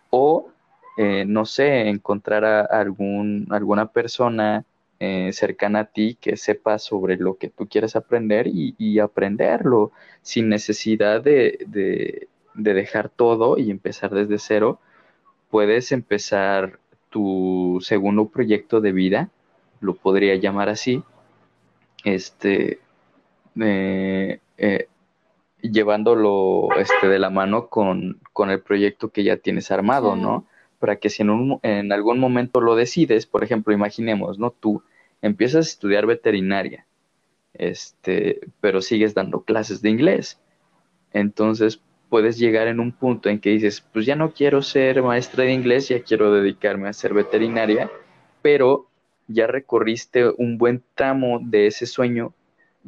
o 0.10 0.52
eh, 0.98 1.26
no 1.26 1.46
sé, 1.46 1.90
encontrar 1.90 2.44
a 2.44 2.62
algún, 2.62 3.46
alguna 3.52 3.92
persona 3.92 4.66
eh, 5.00 5.32
cercana 5.32 5.82
a 5.82 5.86
ti 5.86 6.18
que 6.20 6.38
sepa 6.38 6.80
sobre 6.80 7.18
lo 7.18 7.38
que 7.38 7.50
tú 7.50 7.68
quieres 7.68 7.96
aprender 7.96 8.48
y, 8.48 8.98
aprenderlo 9.00 9.92
sin 10.24 10.50
necesidad 10.50 11.22
de, 11.22 12.28
dejar 12.56 13.10
todo 13.10 13.60
y 13.60 13.70
empezar 13.70 14.10
desde 14.10 14.40
cero. 14.40 14.80
Puedes 15.50 15.92
empezar 15.92 16.80
tu 17.10 17.80
segundo 17.82 18.28
proyecto 18.30 18.82
de 18.82 18.92
vida, 18.92 19.30
lo 19.80 19.96
podría 19.96 20.36
llamar 20.36 20.70
así, 20.70 21.04
este, 22.04 22.80
eh, 23.60 24.40
llevándolo 25.62 26.70
este, 26.78 27.08
de 27.08 27.20
la 27.20 27.30
mano 27.30 27.68
con, 27.68 28.20
el 28.50 28.62
proyecto 28.62 29.10
que 29.10 29.24
ya 29.24 29.38
tienes 29.38 29.72
armado, 29.72 30.16
¿no? 30.16 30.46
para 30.80 30.98
que 30.98 31.10
si 31.10 31.24
en, 31.24 31.60
en 31.64 31.92
algún 31.92 32.20
momento 32.20 32.62
lo 32.62 32.76
decides, 32.76 33.26
por 33.26 33.44
ejemplo, 33.44 33.74
imaginemos, 33.74 34.38
¿no? 34.40 34.52
Tú 34.52 34.84
empiezas 35.22 35.66
a 35.66 35.70
estudiar 35.70 36.06
veterinaria, 36.06 36.86
este, 37.54 38.42
pero 38.62 38.82
sigues 38.82 39.14
dando 39.14 39.42
clases 39.42 39.82
de 39.82 39.90
inglés. 39.90 40.40
Entonces 41.14 41.82
puedes 42.10 42.38
llegar 42.38 42.68
en 42.68 42.80
un 42.80 42.92
punto 42.92 43.30
en 43.30 43.40
que 43.40 43.50
dices, 43.50 43.82
pues 43.94 44.06
ya 44.06 44.16
no 44.16 44.34
quiero 44.34 44.62
ser 44.62 45.02
maestra 45.02 45.44
de 45.44 45.54
inglés, 45.54 45.90
ya 45.90 46.02
quiero 46.02 46.32
dedicarme 46.32 46.90
a 46.90 46.94
ser 46.94 47.14
veterinaria, 47.14 47.90
pero 48.42 48.88
ya 49.28 49.48
recorriste 49.48 50.30
un 50.38 50.58
buen 50.58 50.84
tramo 50.96 51.40
de 51.42 51.68
ese 51.68 51.86
sueño 51.86 52.34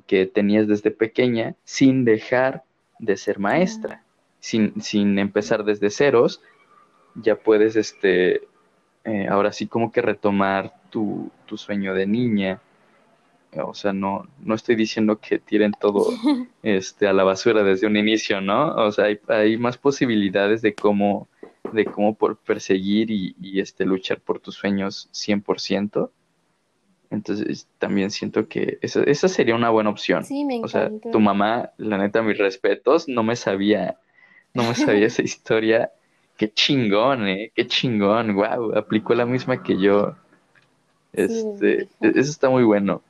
que 0.07 0.25
tenías 0.25 0.67
desde 0.67 0.91
pequeña 0.91 1.55
sin 1.63 2.05
dejar 2.05 2.63
de 2.99 3.17
ser 3.17 3.39
maestra, 3.39 4.03
sin, 4.39 4.81
sin 4.81 5.19
empezar 5.19 5.63
desde 5.63 5.89
ceros, 5.89 6.41
ya 7.15 7.35
puedes, 7.35 7.75
este, 7.75 8.41
eh, 9.03 9.27
ahora 9.29 9.51
sí 9.51 9.67
como 9.67 9.91
que 9.91 10.01
retomar 10.01 10.73
tu, 10.89 11.31
sueño 11.55 11.93
de 11.93 12.05
niña. 12.05 12.61
O 13.57 13.73
sea, 13.73 13.93
no, 13.93 14.27
no 14.39 14.55
estoy 14.55 14.75
diciendo 14.75 15.19
que 15.19 15.39
tiren 15.39 15.71
todo 15.79 16.07
este, 16.63 17.07
a 17.07 17.13
la 17.13 17.23
basura 17.23 17.63
desde 17.63 17.87
un 17.87 17.97
inicio, 17.97 18.41
¿no? 18.41 18.75
O 18.75 18.91
sea, 18.91 19.05
hay, 19.27 19.57
más 19.57 19.77
posibilidades 19.77 20.61
de 20.61 20.73
cómo, 20.73 21.27
de 21.73 21.85
cómo 21.85 22.15
por 22.15 22.37
perseguir 22.37 23.09
y, 23.11 23.59
este, 23.59 23.85
luchar 23.85 24.19
por 24.19 24.39
tus 24.39 24.55
sueños 24.55 25.09
100%. 25.13 26.09
Entonces 27.11 27.67
también 27.79 28.11
siento 28.11 28.47
que 28.47 28.77
esa, 28.81 29.01
esa 29.03 29.27
sería 29.27 29.55
una 29.55 29.71
buena 29.71 29.89
opción. 29.89 30.23
Sí, 30.23 30.45
me 30.45 30.61
O 30.63 30.67
sea, 30.67 30.91
tu 31.11 31.19
mamá, 31.19 31.71
la 31.77 31.97
neta, 31.97 32.21
mis 32.21 32.37
respetos, 32.37 33.07
no 33.07 33.23
me 33.23 33.35
sabía, 33.35 33.97
no 34.53 34.63
me 34.63 34.75
sabía 34.75 35.07
esa 35.07 35.21
historia 35.23 35.91
Qué 36.39 36.53
chingón, 36.53 37.27
eh, 37.27 37.51
qué 37.53 37.67
chingón, 37.67 38.33
wow, 38.33 38.73
aplicó 38.77 39.13
la 39.13 39.25
misma 39.25 39.61
que 39.61 39.77
yo. 39.77 40.15
Este, 41.11 41.81
e-, 41.81 41.87
eso 41.99 42.31
está 42.31 42.49
muy 42.49 42.63
bueno. 42.63 43.01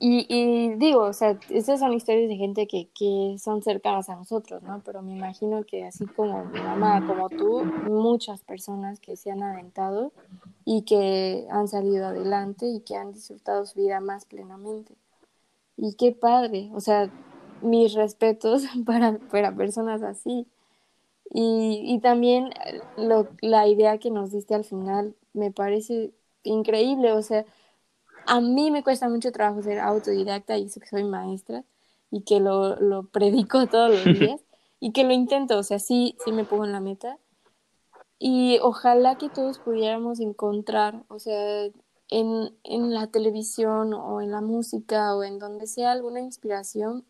Y, 0.00 0.74
digo, 0.76 1.00
o 1.00 1.12
sea, 1.12 1.38
estas 1.50 1.80
son 1.80 1.92
historias 1.92 2.28
de 2.28 2.36
gente 2.36 2.66
que, 2.66 2.88
que 2.94 3.36
son 3.38 3.62
cercanas 3.62 4.08
a 4.08 4.16
nosotros, 4.16 4.62
¿no? 4.62 4.80
Pero 4.84 5.02
me 5.02 5.12
imagino 5.12 5.64
que 5.64 5.84
así 5.84 6.06
como 6.06 6.44
mi 6.46 6.60
mamá, 6.60 7.06
como 7.06 7.28
tú, 7.28 7.64
muchas 7.90 8.42
personas 8.42 9.00
que 9.00 9.16
se 9.16 9.30
han 9.30 9.42
aventado 9.42 10.12
y 10.64 10.82
que 10.82 11.46
han 11.50 11.68
salido 11.68 12.06
adelante 12.06 12.66
y 12.66 12.80
que 12.80 12.96
han 12.96 13.12
disfrutado 13.12 13.66
su 13.66 13.80
vida 13.80 14.00
más 14.00 14.24
plenamente. 14.24 14.94
Y 15.76 15.94
qué 15.94 16.12
padre, 16.12 16.70
o 16.74 16.80
sea, 16.80 17.10
mis 17.60 17.94
respetos 17.94 18.64
para, 18.86 19.18
para 19.30 19.54
personas 19.54 20.02
así. 20.02 20.46
Y, 21.30 21.82
y 21.84 21.98
también 21.98 22.50
lo, 22.96 23.28
la 23.40 23.66
idea 23.66 23.98
que 23.98 24.10
nos 24.10 24.30
diste 24.30 24.54
al 24.54 24.64
final 24.64 25.14
me 25.32 25.50
parece 25.50 26.12
increíble, 26.44 27.12
o 27.12 27.22
sea, 27.22 27.44
a 28.26 28.40
mí 28.40 28.70
me 28.70 28.82
cuesta 28.82 29.08
mucho 29.08 29.32
trabajo 29.32 29.62
ser 29.62 29.80
autodidacta 29.80 30.56
y 30.56 30.64
eso 30.64 30.80
que 30.80 30.86
soy 30.86 31.04
maestra 31.04 31.64
y 32.10 32.22
que 32.22 32.40
lo, 32.40 32.76
lo 32.76 33.08
predico 33.08 33.66
todos 33.70 33.90
los 33.90 34.04
días 34.18 34.40
y 34.80 34.92
que 34.92 35.04
lo 35.04 35.12
intento, 35.12 35.58
o 35.58 35.62
sea, 35.62 35.78
sí, 35.78 36.16
sí 36.24 36.32
me 36.32 36.44
pongo 36.44 36.64
en 36.64 36.72
la 36.72 36.80
meta. 36.80 37.18
Y 38.18 38.58
ojalá 38.62 39.16
que 39.16 39.28
todos 39.28 39.58
pudiéramos 39.58 40.20
encontrar, 40.20 41.04
o 41.08 41.18
sea, 41.18 41.64
en, 42.08 42.54
en 42.62 42.94
la 42.94 43.08
televisión 43.08 43.92
o 43.94 44.20
en 44.20 44.30
la 44.30 44.40
música 44.40 45.14
o 45.16 45.24
en 45.24 45.38
donde 45.38 45.66
sea 45.66 45.92
alguna 45.92 46.20
inspiración 46.20 47.04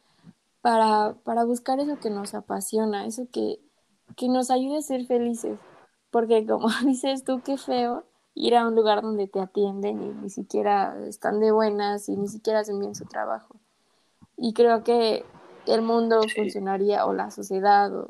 para, 0.60 1.14
para 1.24 1.44
buscar 1.44 1.78
eso 1.80 1.98
que 2.00 2.10
nos 2.10 2.34
apasiona, 2.34 3.06
eso 3.06 3.28
que, 3.30 3.60
que 4.16 4.28
nos 4.28 4.50
ayude 4.50 4.78
a 4.78 4.82
ser 4.82 5.06
felices. 5.06 5.58
Porque 6.10 6.46
como 6.46 6.68
dices 6.86 7.24
tú, 7.24 7.42
qué 7.44 7.58
feo 7.58 8.04
ir 8.34 8.56
a 8.56 8.66
un 8.66 8.74
lugar 8.74 9.02
donde 9.02 9.26
te 9.28 9.40
atienden 9.40 10.02
y 10.02 10.08
ni 10.22 10.30
siquiera 10.30 10.96
están 11.06 11.40
de 11.40 11.52
buenas 11.52 12.08
y 12.08 12.16
ni 12.16 12.28
siquiera 12.28 12.60
hacen 12.60 12.80
bien 12.80 12.94
su 12.94 13.04
trabajo. 13.04 13.56
Y 14.36 14.52
creo 14.52 14.82
que 14.82 15.24
el 15.66 15.82
mundo 15.82 16.20
funcionaría, 16.34 17.06
o 17.06 17.12
la 17.12 17.30
sociedad, 17.30 17.92
o, 17.94 18.08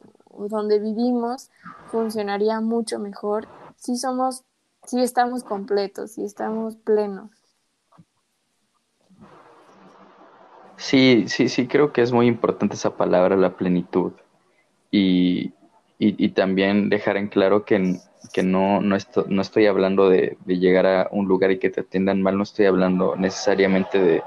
donde 0.49 0.79
vivimos, 0.79 1.51
funcionaría 1.91 2.61
mucho 2.61 2.99
mejor 2.99 3.47
si 3.77 3.97
somos, 3.97 4.45
si 4.85 5.01
estamos 5.01 5.45
completos, 5.45 6.13
si 6.13 6.25
estamos 6.25 6.77
plenos. 6.77 7.31
Sí, 10.77 11.25
sí, 11.29 11.49
sí, 11.49 11.69
creo 11.69 11.93
que 11.93 12.03
es 12.03 12.13
muy 12.13 12.27
importante 12.27 12.75
esa 12.75 12.97
palabra, 12.97 13.37
la 13.37 13.57
plenitud. 13.57 14.13
Y, 14.91 15.53
y, 15.99 16.29
también 16.31 16.89
dejar 16.89 17.17
en 17.17 17.29
claro 17.29 17.65
que, 17.65 17.97
que 18.33 18.43
no, 18.43 18.81
no, 18.81 18.97
no 19.29 19.43
estoy 19.43 19.67
hablando 19.67 20.09
de, 20.09 20.37
de, 20.45 20.59
llegar 20.59 20.87
a 20.87 21.09
un 21.11 21.27
lugar 21.27 21.51
y 21.51 21.59
que 21.59 21.71
te 21.71 21.83
atiendan 21.83 22.23
mal, 22.23 22.37
no 22.37 22.43
estoy 22.43 22.67
hablando 22.67 23.17
necesariamente 23.17 23.99
de, 24.01 24.23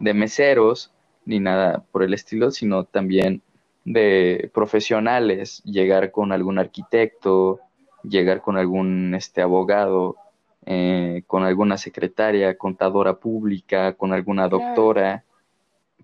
de 0.00 0.14
meseros 0.14 0.92
ni 1.24 1.40
nada 1.40 1.84
por 1.90 2.02
el 2.02 2.14
estilo, 2.14 2.50
sino 2.50 2.84
también 2.84 3.42
de 3.84 4.50
profesionales, 4.52 5.62
llegar 5.64 6.10
con 6.10 6.32
algún 6.32 6.58
arquitecto, 6.58 7.60
llegar 8.02 8.40
con 8.40 8.56
algún 8.56 9.14
este, 9.14 9.42
abogado, 9.42 10.16
eh, 10.64 11.22
con 11.26 11.44
alguna 11.44 11.78
secretaria, 11.78 12.56
contadora 12.58 13.14
pública, 13.14 13.92
con 13.94 14.12
alguna 14.12 14.48
doctora, 14.48 15.24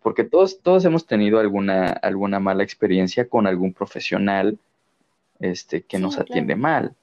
porque 0.03 0.25
todos, 0.25 0.61
todos 0.61 0.85
hemos 0.85 1.07
tenido 1.07 1.39
alguna, 1.39 1.89
alguna 1.89 2.41
mala 2.41 2.63
experiencia 2.63 3.29
con 3.29 3.47
algún 3.47 3.73
profesional 3.73 4.59
este, 5.39 5.83
que 5.83 5.99
nos 5.99 6.19
atiende 6.19 6.57
mal, 6.57 6.95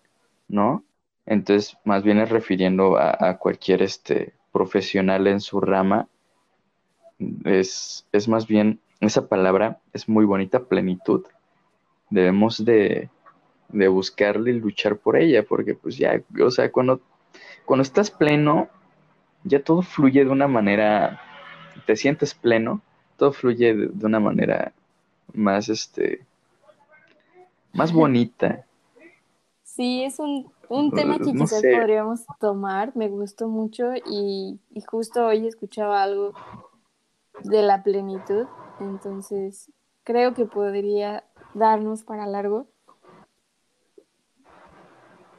¿no? 0.49 0.83
Entonces, 1.25 1.77
más 1.85 2.03
bien 2.03 2.19
es 2.19 2.29
refiriendo 2.29 2.97
a, 2.97 3.37
cualquier 3.37 3.83
este, 3.83 4.33
profesional 4.51 5.27
en 5.27 5.39
su 5.39 5.61
rama, 5.61 6.07
es, 7.45 8.07
es, 8.11 8.27
más 8.27 8.47
bien, 8.47 8.79
esa 8.99 9.27
palabra 9.27 9.79
es 9.93 10.09
muy 10.09 10.25
bonita, 10.25 10.63
plenitud. 10.63 11.25
Debemos 12.09 12.65
de, 12.65 13.09
de 13.69 13.87
buscarle 13.87 14.51
y 14.51 14.59
luchar 14.59 14.97
por 14.97 15.17
ella, 15.17 15.43
porque 15.43 15.75
pues 15.75 15.97
ya, 15.97 16.21
o 16.43 16.49
sea, 16.49 16.71
cuando, 16.71 17.01
cuando 17.65 17.83
estás 17.83 18.09
pleno, 18.09 18.67
ya 19.43 19.63
todo 19.63 19.83
fluye 19.83 20.25
de 20.25 20.31
una 20.31 20.47
manera, 20.47 21.21
te 21.85 21.95
sientes 21.95 22.33
pleno, 22.33 22.81
todo 23.17 23.31
fluye 23.33 23.75
de, 23.75 23.87
de 23.87 24.05
una 24.05 24.19
manera 24.19 24.73
más, 25.33 25.69
este, 25.69 26.25
más 27.73 27.93
bonita. 27.93 28.65
Sí, 29.79 30.03
es 30.03 30.19
un, 30.19 30.51
un 30.67 30.91
tema 30.91 31.19
que 31.19 31.31
quizás 31.31 31.61
podríamos 31.61 32.25
tomar, 32.37 32.93
me 32.97 33.07
gustó 33.07 33.47
mucho 33.47 33.93
y, 34.05 34.59
y, 34.71 34.81
justo 34.81 35.27
hoy 35.27 35.47
escuchaba 35.47 36.03
algo 36.03 36.33
de 37.45 37.61
la 37.61 37.81
plenitud, 37.81 38.45
entonces 38.81 39.71
creo 40.03 40.33
que 40.33 40.43
podría 40.43 41.23
darnos 41.53 42.03
para 42.03 42.27
largo 42.27 42.67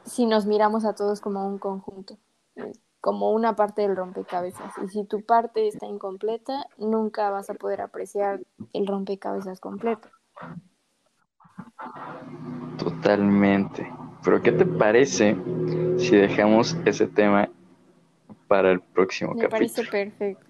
si 0.05 0.25
nos 0.25 0.47
miramos 0.47 0.85
a 0.85 0.95
todos 0.95 1.21
como 1.21 1.47
un 1.47 1.59
conjunto, 1.59 2.17
eh, 2.55 2.71
como 2.99 3.33
una 3.33 3.55
parte 3.55 3.83
del 3.83 3.95
rompecabezas. 3.95 4.73
Y 4.83 4.87
si 4.87 5.03
tu 5.03 5.23
parte 5.23 5.67
está 5.67 5.85
incompleta, 5.85 6.65
nunca 6.79 7.29
vas 7.29 7.51
a 7.51 7.53
poder 7.53 7.81
apreciar 7.81 8.41
el 8.73 8.87
rompecabezas 8.87 9.59
completo. 9.59 10.09
Totalmente. 12.79 13.87
Pero 14.23 14.41
¿qué 14.41 14.51
te 14.51 14.65
parece 14.65 15.35
si 15.97 16.15
dejamos 16.15 16.77
ese 16.85 17.07
tema 17.07 17.49
para 18.47 18.71
el 18.71 18.81
próximo 18.81 19.33
Me 19.33 19.47
capítulo? 19.47 19.59
Me 19.59 19.73
parece 19.73 19.91
perfecto. 19.91 20.45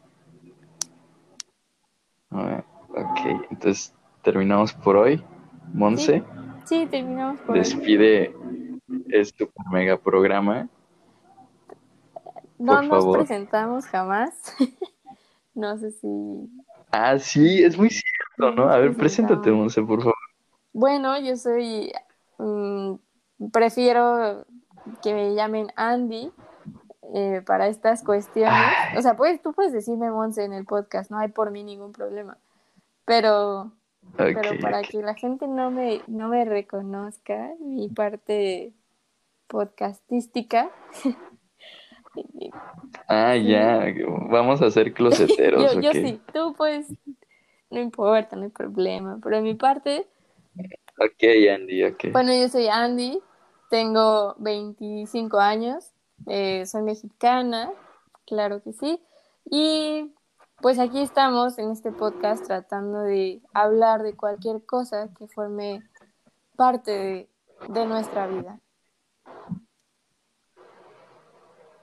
ok, 2.32 3.48
entonces 3.50 3.94
terminamos 4.24 4.74
por 4.74 4.98
hoy. 4.98 5.24
Monse. 5.74 6.24
Sí, 6.66 6.88
terminamos 6.90 7.40
por 7.42 7.56
Despide 7.56 8.34
este 9.10 9.50
mega 9.72 9.98
programa. 9.98 10.68
No 12.58 12.82
nos 12.82 13.18
presentamos 13.18 13.86
jamás. 13.86 14.56
no 15.54 15.78
sé 15.78 15.92
si. 15.92 16.08
Ah, 16.92 17.18
sí, 17.18 17.64
es 17.64 17.78
muy 17.78 17.90
cierto, 17.90 18.56
¿no? 18.56 18.70
A 18.70 18.78
ver, 18.78 18.96
preséntate, 18.96 19.50
Monse, 19.52 19.82
por 19.82 20.00
favor. 20.00 20.16
Bueno, 20.74 21.20
yo 21.20 21.36
soy, 21.38 21.92
mm, 22.38 22.96
prefiero 23.50 24.46
que 25.02 25.14
me 25.14 25.34
llamen 25.34 25.72
Andy 25.76 26.32
eh, 27.14 27.42
para 27.46 27.68
estas 27.68 28.04
cuestiones. 28.04 28.54
O 28.98 29.02
sea, 29.02 29.16
pues, 29.16 29.42
tú 29.42 29.54
puedes 29.54 29.74
decirme 29.74 30.12
Monse 30.12 30.44
en 30.44 30.54
el 30.54 30.66
podcast, 30.66 31.12
no 31.12 31.18
hay 31.18 31.30
por 31.30 31.52
mí 31.52 31.64
ningún 31.64 31.92
problema. 31.92 32.38
Pero, 33.06 33.72
pero 34.16 34.60
para 34.62 34.82
que 34.84 35.02
la 35.02 35.16
gente 35.16 35.48
no 35.48 35.72
me, 35.72 36.02
no 36.08 36.30
me 36.30 36.46
reconozca 36.46 37.52
mi 37.60 37.90
parte 37.90 38.74
podcastística. 39.48 40.70
ah, 43.08 43.36
ya, 43.36 43.86
vamos 44.30 44.62
a 44.62 44.72
ser 44.72 44.94
closeteros. 44.94 45.74
yo, 45.76 45.82
yo 45.82 45.92
sí, 45.94 46.22
tú 46.34 46.54
pues, 46.56 46.88
no 47.70 47.80
importa, 47.80 48.36
no 48.36 48.44
hay 48.44 48.50
problema. 48.50 49.20
Pero 49.22 49.38
en 49.38 49.44
mi 49.44 49.56
parte 49.56 50.08
Ok, 51.04 51.24
Andy, 51.52 51.84
ok. 51.84 52.12
Bueno, 52.12 52.34
yo 52.34 52.48
soy 52.50 52.68
Andy, 52.68 53.20
tengo 53.72 54.36
25 54.40 55.40
años, 55.40 55.94
eh, 56.28 56.66
soy 56.66 56.82
mexicana, 56.84 57.72
claro 58.26 58.62
que 58.62 58.74
sí. 58.74 59.02
Y 59.46 60.14
pues 60.58 60.78
aquí 60.78 61.02
estamos 61.02 61.58
en 61.58 61.72
este 61.72 61.94
podcast 61.94 62.46
tratando 62.46 63.00
de 63.00 63.42
hablar 63.54 64.04
de 64.04 64.14
cualquier 64.14 64.66
cosa 64.66 65.10
que 65.18 65.26
forme 65.30 65.84
parte 66.58 67.30
de, 67.70 67.86
nuestra 67.86 68.28
vida. 68.28 68.60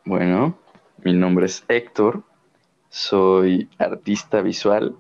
Bueno, 0.04 0.58
mi 0.98 1.14
nombre 1.14 1.46
es 1.46 1.64
Héctor, 1.68 2.22
soy 2.90 3.70
artista 3.78 4.42
visual 4.42 4.94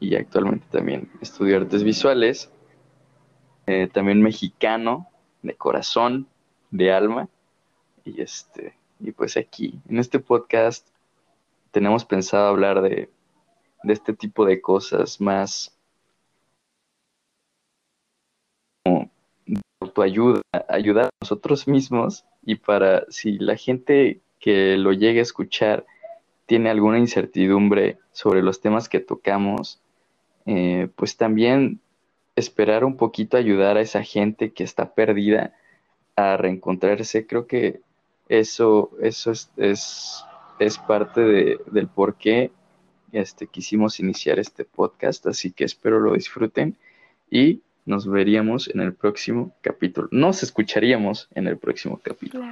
y 0.00 0.16
actualmente 0.16 0.66
también 0.72 1.08
estudio 1.20 1.56
artes 1.58 1.84
visuales. 1.84 2.50
Eh, 3.66 3.88
también 3.92 4.20
mexicano, 4.20 5.08
de 5.42 5.54
corazón, 5.54 6.26
de 6.72 6.92
alma. 6.92 7.28
Y 8.04 8.20
este, 8.20 8.74
y 8.98 9.12
pues 9.12 9.36
aquí, 9.36 9.80
en 9.88 9.98
este 9.98 10.18
podcast, 10.18 10.88
tenemos 11.70 12.04
pensado 12.04 12.48
hablar 12.48 12.82
de, 12.82 13.08
de 13.84 13.92
este 13.92 14.12
tipo 14.12 14.44
de 14.44 14.60
cosas 14.60 15.20
más 15.20 15.76
como 18.84 19.10
autoayuda, 19.80 20.40
ayudar 20.68 21.06
a 21.06 21.10
nosotros 21.20 21.68
mismos 21.68 22.24
y 22.44 22.56
para 22.56 23.04
si 23.08 23.38
la 23.38 23.56
gente 23.56 24.20
que 24.40 24.76
lo 24.76 24.92
llegue 24.92 25.20
a 25.20 25.22
escuchar 25.22 25.86
tiene 26.46 26.70
alguna 26.70 26.98
incertidumbre 26.98 27.98
sobre 28.12 28.42
los 28.42 28.60
temas 28.60 28.88
que 28.88 29.00
tocamos, 29.00 29.80
eh, 30.46 30.88
pues 30.96 31.16
también 31.16 31.80
esperar 32.34 32.84
un 32.84 32.96
poquito 32.96 33.36
ayudar 33.36 33.76
a 33.76 33.80
esa 33.80 34.02
gente 34.02 34.52
que 34.52 34.64
está 34.64 34.94
perdida 34.94 35.54
a 36.16 36.36
reencontrarse. 36.36 37.26
Creo 37.26 37.46
que 37.46 37.80
eso, 38.28 38.90
eso 39.00 39.30
es, 39.30 39.50
es, 40.58 40.78
parte 40.86 41.20
de, 41.20 41.60
del 41.70 41.88
por 41.88 42.14
qué 42.14 42.50
este, 43.12 43.46
quisimos 43.46 44.00
iniciar 44.00 44.38
este 44.38 44.64
podcast, 44.64 45.26
así 45.26 45.52
que 45.52 45.64
espero 45.64 46.00
lo 46.00 46.14
disfruten 46.14 46.76
y 47.30 47.60
nos 47.84 48.06
veríamos 48.06 48.68
en 48.68 48.80
el 48.80 48.94
próximo 48.94 49.52
capítulo. 49.60 50.08
Nos 50.12 50.42
escucharíamos 50.42 51.28
en 51.34 51.46
el 51.48 51.58
próximo 51.58 52.00
capítulo. 52.02 52.44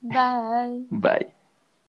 Bye. 0.00 0.86
Bye. 0.90 1.35